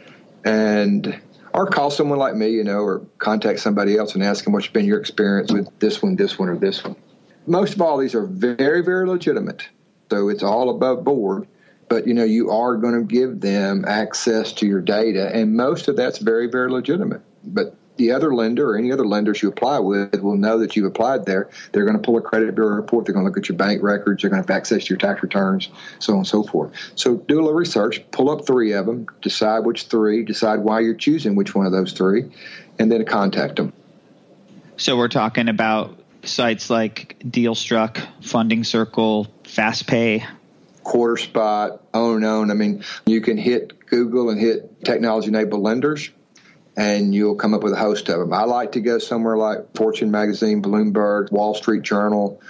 and 0.44 1.20
or 1.52 1.66
call 1.66 1.90
someone 1.90 2.18
like 2.18 2.34
me, 2.34 2.50
you 2.50 2.64
know, 2.64 2.80
or 2.80 3.00
contact 3.18 3.60
somebody 3.60 3.96
else 3.96 4.14
and 4.14 4.22
ask 4.22 4.44
them 4.44 4.52
what's 4.52 4.66
been 4.68 4.84
your 4.84 5.00
experience 5.00 5.52
with 5.52 5.68
this 5.78 6.02
one, 6.02 6.16
this 6.16 6.38
one, 6.38 6.48
or 6.48 6.56
this 6.56 6.84
one. 6.84 6.96
most 7.46 7.74
of 7.74 7.80
all, 7.80 7.98
these 7.98 8.14
are 8.14 8.26
very, 8.26 8.82
very 8.82 9.08
legitimate. 9.08 9.68
So 10.10 10.28
it's 10.28 10.42
all 10.42 10.70
above 10.70 11.04
board. 11.04 11.46
But 11.88 12.06
you 12.06 12.14
know, 12.14 12.24
you 12.24 12.50
are 12.50 12.76
going 12.76 12.94
to 12.94 13.04
give 13.04 13.40
them 13.40 13.84
access 13.84 14.52
to 14.54 14.66
your 14.66 14.80
data, 14.80 15.34
and 15.34 15.56
most 15.56 15.88
of 15.88 15.96
that's 15.96 16.18
very, 16.18 16.46
very 16.46 16.70
legitimate. 16.70 17.20
But 17.42 17.74
the 17.96 18.12
other 18.12 18.35
lender 18.35 18.70
or 18.70 18.79
any 18.79 18.90
other 18.92 19.07
lenders 19.07 19.42
you 19.42 19.48
apply 19.48 19.79
with 19.79 20.22
will 20.22 20.37
know 20.37 20.59
that 20.59 20.74
you've 20.74 20.87
applied 20.87 21.26
there. 21.26 21.50
They're 21.72 21.85
going 21.85 21.96
to 21.96 22.03
pull 22.03 22.16
a 22.16 22.22
credit 22.22 22.55
bureau 22.55 22.76
report. 22.76 23.05
They're 23.05 23.12
going 23.12 23.26
to 23.26 23.29
look 23.29 23.37
at 23.37 23.48
your 23.48 23.59
bank 23.59 23.83
records. 23.83 24.22
They're 24.22 24.31
going 24.31 24.42
to 24.42 24.50
have 24.50 24.57
access 24.57 24.85
to 24.85 24.88
your 24.88 24.98
tax 24.98 25.22
returns, 25.22 25.68
so 25.98 26.14
on 26.14 26.20
and 26.20 26.26
so 26.26 26.42
forth. 26.42 26.72
So 26.94 27.16
do 27.16 27.35
a 27.35 27.42
little 27.42 27.53
research, 27.53 28.03
pull 28.11 28.31
up 28.31 28.46
three 28.46 28.72
of 28.72 28.87
them, 28.87 29.07
decide 29.20 29.61
which 29.61 29.85
three, 29.85 30.24
decide 30.24 30.61
why 30.61 30.81
you're 30.81 30.94
choosing 30.94 31.37
which 31.37 31.55
one 31.55 31.66
of 31.66 31.72
those 31.72 31.92
three, 31.92 32.31
and 32.79 32.90
then 32.90 33.05
contact 33.05 33.57
them. 33.57 33.72
So 34.79 34.96
we're 34.96 35.09
talking 35.09 35.48
about 35.50 35.98
sites 36.22 36.70
like 36.70 37.18
DealStruck, 37.20 38.03
Funding 38.22 38.64
Circle, 38.64 39.26
FastPay, 39.44 40.26
Quarter 40.85 41.18
Spot, 41.18 41.83
Own 41.92 42.24
Own. 42.24 42.50
I 42.50 42.55
mean, 42.55 42.83
you 43.05 43.20
can 43.20 43.37
hit 43.37 43.87
Google 43.87 44.31
and 44.31 44.40
hit 44.40 44.83
technology 44.85 45.29
enabled 45.29 45.61
lenders 45.61 46.11
and 46.76 47.14
you'll 47.14 47.37
come 47.37 47.54
up 47.54 47.62
with 47.62 47.72
a 47.72 47.76
host 47.76 48.09
of 48.09 48.18
them. 48.18 48.33
I 48.33 48.44
like 48.44 48.72
to 48.72 48.80
go 48.80 48.98
somewhere 48.98 49.37
like 49.37 49.76
Fortune 49.76 50.11
Magazine, 50.11 50.62
Bloomberg, 50.62 51.30
Wall 51.30 51.54
Street 51.54 51.83
Journal, 51.83 52.40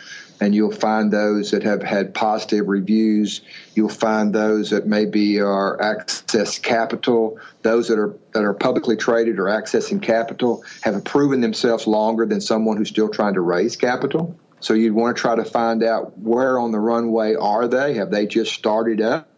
and 0.40 0.54
you'll 0.54 0.72
find 0.72 1.12
those 1.12 1.50
that 1.50 1.62
have 1.64 1.82
had 1.82 2.14
positive 2.14 2.66
reviews. 2.68 3.42
You'll 3.74 3.90
find 3.90 4.34
those 4.34 4.70
that 4.70 4.86
maybe 4.86 5.40
are 5.40 5.80
access 5.80 6.58
capital. 6.58 7.38
Those 7.62 7.88
that 7.88 7.98
are 7.98 8.16
that 8.32 8.44
are 8.44 8.54
publicly 8.54 8.96
traded 8.96 9.38
or 9.38 9.44
accessing 9.44 10.00
capital 10.00 10.64
have 10.80 11.04
proven 11.04 11.40
themselves 11.40 11.86
longer 11.86 12.24
than 12.24 12.40
someone 12.40 12.78
who's 12.78 12.88
still 12.88 13.10
trying 13.10 13.34
to 13.34 13.40
raise 13.40 13.76
capital. 13.76 14.38
So 14.60 14.74
you'd 14.74 14.94
want 14.94 15.16
to 15.16 15.20
try 15.20 15.36
to 15.36 15.44
find 15.44 15.82
out 15.82 16.18
where 16.18 16.58
on 16.58 16.70
the 16.70 16.78
runway 16.78 17.34
are 17.34 17.66
they? 17.66 17.94
Have 17.94 18.10
they 18.10 18.26
just 18.26 18.52
started 18.52 19.00
up? 19.00 19.29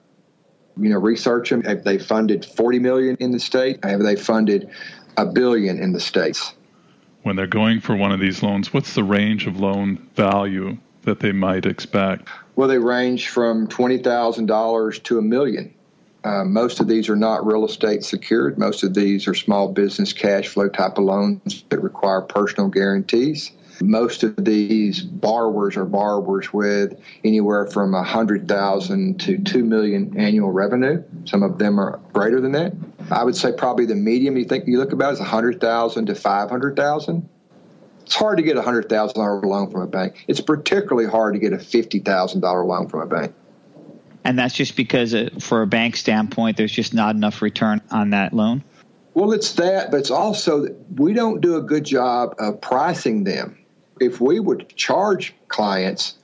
You 0.77 0.89
know, 0.89 0.99
research 0.99 1.51
them. 1.51 1.63
Have 1.65 1.85
they 1.85 1.99
funded 1.99 2.45
40 2.45 2.79
million 2.79 3.17
in 3.21 3.31
the 3.33 3.41
state? 3.41 3.85
Have 3.85 4.03
they 4.03 4.17
funded 4.17 4.71
a 5.17 5.27
billion 5.27 5.79
in 5.79 5.93
the 5.93 6.01
states? 6.01 6.55
When 7.23 7.37
they're 7.37 7.47
going 7.47 7.81
for 7.81 7.95
one 7.95 8.13
of 8.13 8.21
these 8.21 8.43
loans, 8.43 8.73
what's 8.73 8.95
the 8.95 9.05
range 9.05 9.47
of 9.47 9.61
loan 9.61 10.09
value 10.15 10.79
that 11.03 11.21
they 11.21 11.33
might 11.33 11.67
expect? 11.67 12.29
Well, 12.57 12.69
they 12.69 12.79
range 12.79 13.29
from 13.29 13.69
$20,000 13.69 15.03
to 15.05 15.19
a 15.19 15.23
million. 15.23 15.75
Uh, 16.25 16.45
most 16.45 16.81
of 16.81 16.87
these 16.87 17.09
are 17.09 17.17
not 17.17 17.45
real 17.45 17.65
estate 17.65 18.05
secured. 18.05 18.59
Most 18.59 18.85
of 18.85 18.95
these 18.95 19.27
are 19.27 19.35
small 19.35 19.69
business 19.69 20.13
cash 20.13 20.49
flow 20.49 20.69
type 20.69 20.99
of 20.99 21.05
loans 21.05 21.65
that 21.69 21.83
require 21.83 22.21
personal 22.21 22.69
guarantees. 22.69 23.51
Most 23.81 24.23
of 24.23 24.45
these 24.45 25.01
borrowers 25.01 25.77
are 25.77 25.85
borrowers 25.85 26.53
with 26.53 27.01
anywhere 27.25 27.67
from 27.67 27.95
a 27.95 28.03
hundred 28.03 28.49
thousand 28.49 29.21
to 29.21 29.39
two 29.39 29.65
million 29.65 30.17
annual 30.19 30.51
revenue. 30.51 31.03
Some 31.25 31.43
of 31.43 31.59
them 31.59 31.79
are 31.81 32.01
greater 32.13 32.41
than 32.41 32.53
that. 32.53 32.73
I 33.11 33.25
would 33.25 33.37
say 33.37 33.53
probably 33.53 33.87
the 33.87 33.95
medium 33.95 34.37
you 34.37 34.45
think 34.45 34.67
you 34.67 34.79
look 34.79 34.93
about 34.93 35.15
is 35.15 35.21
a 35.21 35.25
hundred 35.25 35.61
thousand 35.61 36.07
to 36.07 36.15
five 36.15 36.51
hundred 36.51 36.77
thousand. 36.77 37.29
It's 38.05 38.15
hard 38.15 38.37
to 38.39 38.43
get 38.43 38.57
a 38.57 38.63
hundred 38.63 38.89
thousand 38.89 39.17
dollar 39.17 39.41
loan 39.41 39.71
from 39.71 39.83
a 39.83 39.87
bank. 39.87 40.25
It's 40.29 40.41
particularly 40.41 41.09
hard 41.09 41.35
to 41.35 41.41
get 41.41 41.53
a 41.53 41.59
fifty 41.59 41.99
thousand 41.99 42.41
dollar 42.41 42.65
loan 42.65 42.89
from 42.89 43.01
a 43.01 43.07
bank. 43.07 43.35
And 44.25 44.39
that's 44.39 44.55
just 44.55 44.77
because, 44.77 45.15
uh, 45.15 45.31
for 45.41 45.63
a 45.63 45.67
bank 45.67 45.97
standpoint, 45.97 46.57
there's 46.57 46.71
just 46.71 46.95
not 46.95 47.17
enough 47.17 47.43
return 47.43 47.81
on 47.91 48.11
that 48.11 48.33
loan. 48.33 48.63
Well, 49.15 49.33
it's 49.33 49.55
that, 49.55 49.91
but 49.91 49.99
it's 49.99 50.11
also 50.11 50.63
that 50.63 50.77
we 51.01 51.13
don't 51.13 51.41
do 51.41 51.57
a 51.57 51.63
good 51.63 51.85
job 51.85 52.35
of 52.39 52.61
pricing 52.61 53.25
them 53.25 53.59
if 54.03 54.21
we 54.21 54.41
would 54.41 54.69
charge 54.77 55.35
clients 55.49 56.15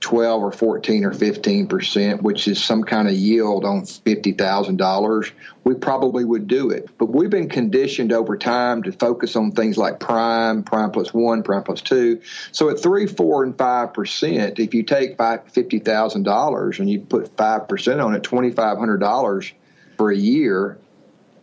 12 0.00 0.42
or 0.42 0.52
14 0.52 1.04
or 1.04 1.12
15 1.12 1.66
percent, 1.68 2.22
which 2.22 2.46
is 2.48 2.62
some 2.62 2.82
kind 2.82 3.08
of 3.08 3.14
yield 3.14 3.64
on 3.64 3.82
$50,000, 3.82 5.32
we 5.64 5.74
probably 5.74 6.24
would 6.24 6.46
do 6.46 6.70
it. 6.70 6.88
But 6.98 7.06
we've 7.06 7.30
been 7.30 7.48
conditioned 7.48 8.12
over 8.12 8.36
time 8.36 8.82
to 8.82 8.92
focus 8.92 9.36
on 9.36 9.52
things 9.52 9.78
like 9.78 9.98
prime, 9.98 10.62
prime 10.62 10.90
plus 10.90 11.14
one, 11.14 11.42
prime 11.42 11.62
plus 11.62 11.80
two. 11.80 12.20
So 12.52 12.68
at 12.68 12.78
three, 12.78 13.06
four, 13.06 13.42
and 13.42 13.56
five 13.56 13.94
percent, 13.94 14.58
if 14.58 14.74
you 14.74 14.82
take 14.82 15.16
$50,000 15.16 16.78
and 16.78 16.90
you 16.90 17.00
put 17.00 17.36
five 17.36 17.66
percent 17.66 18.00
on 18.00 18.14
it, 18.14 18.22
$2,500 18.22 19.52
for 19.96 20.10
a 20.10 20.16
year, 20.16 20.78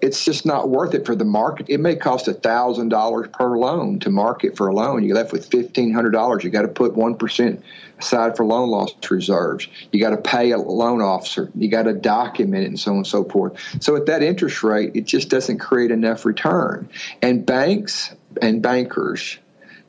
it's 0.03 0.25
just 0.25 0.45
not 0.45 0.67
worth 0.67 0.93
it 0.93 1.05
for 1.05 1.15
the 1.15 1.23
market. 1.23 1.65
It 1.69 1.79
may 1.79 1.95
cost 1.95 2.25
thousand 2.25 2.89
dollars 2.89 3.29
per 3.31 3.57
loan 3.57 3.99
to 3.99 4.09
market 4.09 4.57
for 4.57 4.67
a 4.67 4.75
loan. 4.75 5.01
You're 5.03 5.15
left 5.15 5.31
with 5.31 5.45
fifteen 5.45 5.93
hundred 5.93 6.11
dollars. 6.11 6.43
You 6.43 6.49
got 6.49 6.63
to 6.63 6.67
put 6.67 6.93
one 6.93 7.15
percent 7.15 7.63
aside 7.97 8.35
for 8.35 8.45
loan 8.45 8.69
loss 8.69 8.93
reserves. 9.09 9.69
You 9.93 10.01
got 10.01 10.09
to 10.09 10.17
pay 10.17 10.51
a 10.51 10.57
loan 10.57 11.01
officer. 11.01 11.49
You 11.55 11.69
got 11.69 11.83
to 11.83 11.93
document 11.93 12.65
it, 12.65 12.67
and 12.67 12.79
so 12.79 12.91
on 12.91 12.97
and 12.97 13.07
so 13.07 13.23
forth. 13.23 13.57
So 13.79 13.95
at 13.95 14.05
that 14.07 14.21
interest 14.21 14.61
rate, 14.61 14.91
it 14.93 15.05
just 15.05 15.29
doesn't 15.29 15.59
create 15.59 15.89
enough 15.89 16.25
return. 16.25 16.89
And 17.21 17.45
banks 17.45 18.13
and 18.41 18.61
bankers 18.61 19.37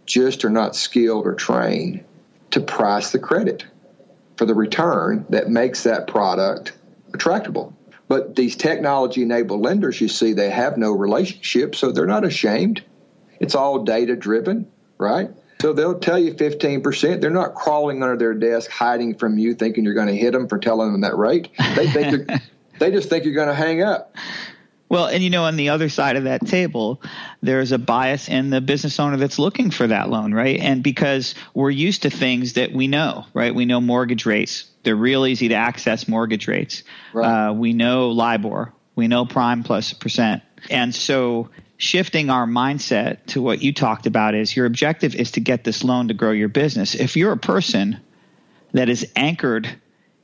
just 0.07 0.45
are 0.45 0.51
not 0.51 0.77
skilled 0.77 1.27
or 1.27 1.35
trained 1.35 2.05
to 2.53 2.61
price 2.61 3.11
the 3.11 3.19
credit 3.19 3.65
for 4.37 4.45
the 4.45 4.55
return 4.55 5.27
that 5.31 5.49
makes 5.49 5.83
that 5.83 6.07
product 6.07 6.73
attractable. 7.13 7.75
But 8.07 8.37
these 8.37 8.57
technology 8.57 9.23
enabled 9.23 9.63
lenders, 9.63 10.01
you 10.01 10.09
see, 10.09 10.35
they 10.35 10.51
have 10.51 10.77
no 10.77 10.93
relationship, 10.93 11.75
so 11.75 11.91
they're 11.91 12.07
not 12.07 12.25
ashamed. 12.25 12.83
It's 13.41 13.55
all 13.55 13.85
data 13.85 14.15
driven, 14.15 14.71
right? 14.99 15.31
So 15.61 15.73
they'll 15.73 15.99
tell 15.99 16.19
you 16.19 16.35
15%. 16.35 17.21
They're 17.21 17.31
not 17.31 17.55
crawling 17.55 18.03
under 18.03 18.17
their 18.17 18.35
desk, 18.35 18.71
hiding 18.71 19.15
from 19.17 19.39
you, 19.39 19.55
thinking 19.55 19.85
you're 19.85 19.95
going 19.95 20.09
to 20.09 20.17
hit 20.17 20.33
them 20.33 20.49
for 20.49 20.59
telling 20.59 20.93
them 20.93 21.01
that 21.01 21.17
rate. 21.17 21.49
They 21.75 21.89
think 21.89 22.31
they 22.79 22.91
just 22.91 23.09
think 23.09 23.25
you're 23.25 23.35
going 23.35 23.49
to 23.49 23.55
hang 23.55 23.83
up. 23.83 24.15
Well, 24.91 25.07
and 25.07 25.25
you 25.25 25.31
know, 25.31 25.45
on 25.45 25.57
the 25.57 25.71
other 25.71 25.89
side 25.89 26.17
of 26.17 26.25
that 26.25 26.47
table, 26.47 27.01
there's 27.43 27.73
a 27.73 27.79
bias 27.79 28.29
in 28.29 28.51
the 28.51 28.61
business 28.61 29.01
owner 29.01 29.17
that's 29.17 29.39
looking 29.39 29.71
for 29.71 29.87
that 29.87 30.11
loan, 30.11 30.35
right? 30.35 30.61
And 30.61 30.83
because 30.83 31.35
we're 31.55 31.71
used 31.71 32.03
to 32.03 32.11
things 32.11 32.53
that 32.53 32.73
we 32.73 32.87
know, 32.87 33.25
right? 33.33 33.55
We 33.55 33.65
know 33.65 33.81
mortgage 33.81 34.27
rates. 34.27 34.67
They're 34.85 34.97
real 34.97 35.27
easy 35.27 35.49
to 35.49 35.55
access 35.55 36.07
mortgage 36.07 36.47
rates. 36.47 36.85
Right. 37.13 37.49
Uh, 37.49 37.53
we 37.53 37.73
know 37.73 38.11
LIBOR. 38.11 38.73
We 38.97 39.09
know 39.09 39.25
prime 39.25 39.63
plus 39.63 39.93
percent. 39.93 40.43
And 40.71 40.95
so 40.95 41.51
shifting 41.77 42.31
our 42.31 42.47
mindset 42.47 43.27
to 43.27 43.43
what 43.43 43.63
you 43.63 43.73
talked 43.73 44.07
about 44.07 44.35
is 44.35 44.55
your 44.55 44.67
objective 44.67 45.15
is 45.15 45.33
to 45.33 45.41
get 45.41 45.65
this 45.65 45.83
loan 45.83 46.09
to 46.09 46.15
grow 46.15 46.31
your 46.31 46.49
business. 46.49 46.95
If 46.95 47.17
you're 47.17 47.33
a 47.33 47.39
person 47.39 48.01
that 48.73 48.89
is 48.89 49.11
anchored 49.17 49.69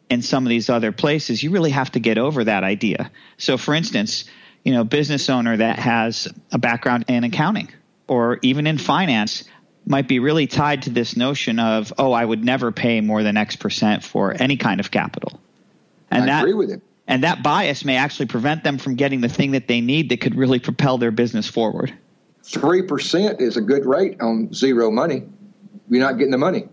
in 0.08 0.22
some 0.22 0.44
of 0.44 0.50
these 0.50 0.70
other 0.70 0.92
places, 0.92 1.42
you 1.42 1.50
really 1.50 1.70
have 1.70 1.92
to 1.92 2.00
get 2.00 2.18
over 2.18 2.44
that 2.44 2.64
idea. 2.64 3.10
So, 3.38 3.56
for 3.56 3.74
instance, 3.74 4.24
you 4.64 4.72
know, 4.72 4.84
business 4.84 5.28
owner 5.30 5.56
that 5.56 5.78
has 5.78 6.28
a 6.52 6.58
background 6.58 7.06
in 7.08 7.24
accounting 7.24 7.68
or 8.06 8.38
even 8.42 8.66
in 8.66 8.76
finance 8.76 9.44
might 9.86 10.08
be 10.08 10.18
really 10.18 10.46
tied 10.46 10.82
to 10.82 10.90
this 10.90 11.16
notion 11.16 11.58
of, 11.58 11.92
oh, 11.98 12.12
I 12.12 12.24
would 12.24 12.44
never 12.44 12.72
pay 12.72 13.00
more 13.00 13.22
than 13.22 13.36
X 13.36 13.56
percent 13.56 14.04
for 14.04 14.34
any 14.40 14.56
kind 14.56 14.80
of 14.80 14.90
capital. 14.90 15.40
And 16.10 16.24
I 16.24 16.26
that, 16.26 16.42
agree 16.42 16.54
with 16.54 16.70
him. 16.70 16.82
And 17.06 17.24
that 17.24 17.42
bias 17.42 17.84
may 17.84 17.96
actually 17.96 18.26
prevent 18.26 18.62
them 18.62 18.78
from 18.78 18.94
getting 18.94 19.20
the 19.20 19.28
thing 19.28 19.52
that 19.52 19.68
they 19.68 19.80
need 19.80 20.10
that 20.10 20.20
could 20.20 20.36
really 20.36 20.58
propel 20.58 20.98
their 20.98 21.10
business 21.10 21.48
forward. 21.48 21.92
3% 22.44 23.40
is 23.40 23.56
a 23.56 23.60
good 23.60 23.84
rate 23.84 24.20
on 24.20 24.52
zero 24.52 24.90
money. 24.90 25.24
You're 25.88 26.00
not 26.00 26.18
getting 26.18 26.30
the 26.30 26.38
money. 26.38 26.68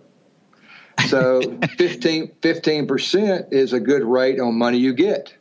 So 1.07 1.41
15, 1.77 2.33
15% 2.41 3.53
is 3.53 3.73
a 3.73 3.79
good 3.79 4.03
rate 4.03 4.39
on 4.39 4.55
money 4.55 4.77
you 4.77 4.93
get. 4.93 5.33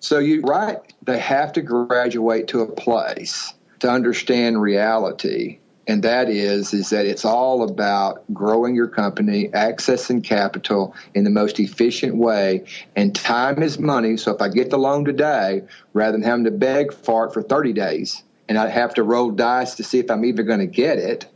So 0.00 0.18
you 0.18 0.42
right, 0.42 0.78
they 1.02 1.18
have 1.18 1.52
to 1.54 1.62
graduate 1.62 2.48
to 2.48 2.60
a 2.60 2.66
place 2.66 3.54
to 3.80 3.90
understand 3.90 4.60
reality. 4.60 5.58
And 5.88 6.02
that 6.02 6.28
is 6.28 6.74
is 6.74 6.90
that 6.90 7.06
it's 7.06 7.24
all 7.24 7.62
about 7.62 8.22
growing 8.34 8.74
your 8.74 8.88
company, 8.88 9.48
accessing 9.48 10.22
capital 10.22 10.94
in 11.14 11.24
the 11.24 11.30
most 11.30 11.58
efficient 11.58 12.16
way, 12.16 12.66
and 12.94 13.14
time 13.14 13.62
is 13.62 13.78
money. 13.78 14.18
So 14.18 14.34
if 14.34 14.42
I 14.42 14.50
get 14.50 14.68
the 14.68 14.78
loan 14.78 15.06
today, 15.06 15.62
rather 15.94 16.12
than 16.12 16.22
having 16.22 16.44
to 16.44 16.50
beg 16.50 16.92
for 16.92 17.26
it 17.26 17.32
for 17.32 17.42
30 17.42 17.72
days, 17.72 18.22
and 18.50 18.58
I 18.58 18.68
have 18.68 18.94
to 18.94 19.02
roll 19.02 19.30
dice 19.30 19.76
to 19.76 19.82
see 19.82 19.98
if 19.98 20.10
I'm 20.10 20.26
even 20.26 20.46
going 20.46 20.60
to 20.60 20.66
get 20.66 20.98
it, 20.98 21.26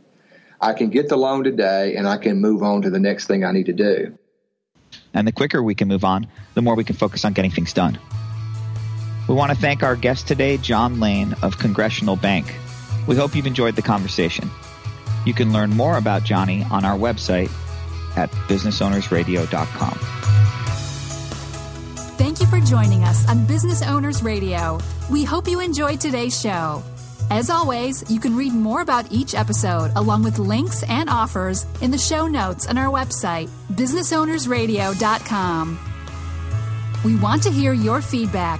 I 0.61 0.73
can 0.73 0.89
get 0.89 1.09
the 1.09 1.17
loan 1.17 1.43
today 1.43 1.95
and 1.95 2.07
I 2.07 2.17
can 2.17 2.39
move 2.39 2.61
on 2.61 2.83
to 2.83 2.91
the 2.91 2.99
next 2.99 3.25
thing 3.25 3.43
I 3.43 3.51
need 3.51 3.65
to 3.65 3.73
do. 3.73 4.17
And 5.15 5.27
the 5.27 5.31
quicker 5.31 5.63
we 5.63 5.73
can 5.73 5.87
move 5.87 6.03
on, 6.03 6.27
the 6.53 6.61
more 6.61 6.75
we 6.75 6.83
can 6.83 6.95
focus 6.95 7.25
on 7.25 7.33
getting 7.33 7.51
things 7.51 7.73
done. 7.73 7.97
We 9.27 9.33
want 9.33 9.51
to 9.51 9.57
thank 9.57 9.81
our 9.81 9.95
guest 9.95 10.27
today, 10.27 10.57
John 10.57 10.99
Lane 10.99 11.33
of 11.41 11.57
Congressional 11.57 12.15
Bank. 12.15 12.53
We 13.07 13.15
hope 13.15 13.35
you've 13.35 13.47
enjoyed 13.47 13.75
the 13.75 13.81
conversation. 13.81 14.49
You 15.25 15.33
can 15.33 15.51
learn 15.53 15.71
more 15.71 15.97
about 15.97 16.23
Johnny 16.23 16.63
on 16.71 16.85
our 16.85 16.97
website 16.97 17.51
at 18.15 18.29
businessownersradio.com. 18.47 19.97
Thank 22.17 22.39
you 22.39 22.47
for 22.47 22.59
joining 22.59 23.03
us 23.03 23.27
on 23.27 23.45
Business 23.45 23.81
Owners 23.81 24.23
Radio. 24.23 24.79
We 25.09 25.23
hope 25.23 25.47
you 25.47 25.59
enjoyed 25.59 25.99
today's 25.99 26.39
show. 26.39 26.83
As 27.31 27.49
always, 27.49 28.03
you 28.11 28.19
can 28.19 28.35
read 28.35 28.53
more 28.53 28.81
about 28.81 29.11
each 29.11 29.33
episode 29.33 29.91
along 29.95 30.21
with 30.23 30.37
links 30.39 30.83
and 30.83 31.09
offers 31.09 31.65
in 31.81 31.89
the 31.89 31.97
show 31.97 32.27
notes 32.27 32.67
on 32.67 32.77
our 32.77 32.93
website, 32.93 33.49
businessownersradio.com. 33.71 35.79
We 37.03 37.15
want 37.15 37.41
to 37.43 37.51
hear 37.51 37.73
your 37.73 38.01
feedback. 38.01 38.59